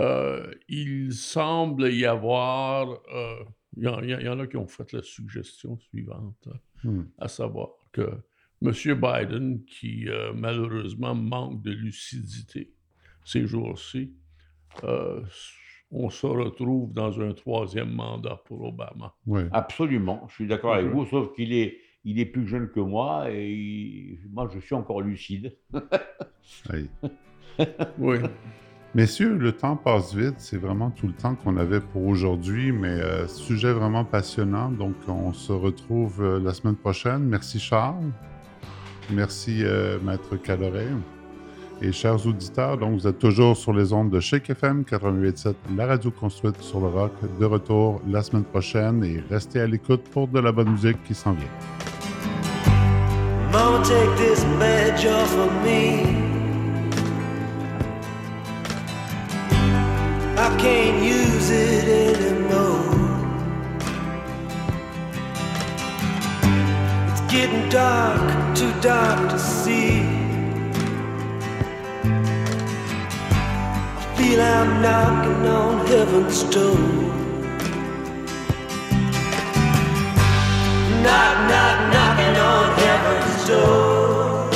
[0.00, 3.44] Euh, il semble y avoir, euh,
[3.76, 6.48] il y, en- il y en a qui ont fait la suggestion suivante,
[6.84, 7.02] Hmm.
[7.18, 8.08] à savoir que
[8.62, 8.70] M.
[8.72, 12.72] Biden, qui euh, malheureusement manque de lucidité
[13.24, 14.12] ces jours-ci,
[14.84, 15.22] euh,
[15.90, 19.14] on se retrouve dans un troisième mandat pour Obama.
[19.26, 19.46] Ouais.
[19.52, 21.78] Absolument, je suis d'accord avec vous, sauf qu'il est,
[22.10, 25.54] il est plus jeune que moi et il- moi je suis encore lucide.
[27.98, 28.18] Oui.
[28.94, 30.36] Messieurs, le temps passe vite.
[30.38, 34.70] C'est vraiment tout le temps qu'on avait pour aujourd'hui, mais euh, sujet vraiment passionnant.
[34.70, 37.24] Donc, on se retrouve euh, la semaine prochaine.
[37.24, 38.10] Merci Charles.
[39.10, 40.88] Merci euh, Maître Caloret.
[41.82, 45.86] Et chers auditeurs, donc vous êtes toujours sur les ondes de Shake FM 88.7, la
[45.86, 47.12] radio construite sur le rock.
[47.38, 51.14] De retour la semaine prochaine et restez à l'écoute pour de la bonne musique qui
[51.14, 51.77] s'en vient.
[53.84, 56.02] Take this badge off of me.
[60.36, 62.84] I can't use it anymore.
[67.08, 70.02] It's getting dark, too dark to see.
[73.96, 76.78] I feel I'm knocking on heaven's door.
[81.02, 84.52] Knock, knock, knocking on heaven's Knock,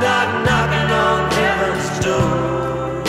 [0.00, 3.04] knock, knocking on heaven's door.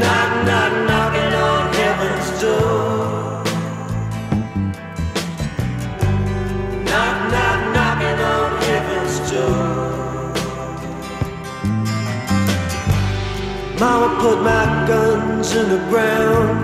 [0.00, 3.44] Knock, knock, knocking on heaven's door.
[6.84, 9.66] Knock, knock, knocking on heaven's door.
[13.78, 16.63] Mama put my guns in the ground.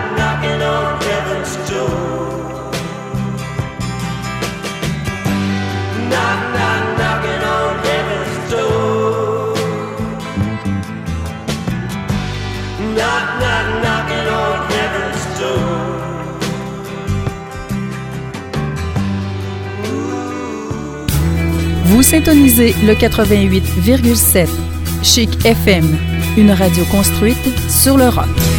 [21.85, 24.47] Vous syntonisez le 88,7
[25.03, 25.97] Chic FM,
[26.37, 27.37] une radio construite
[27.69, 28.50] sur le rock.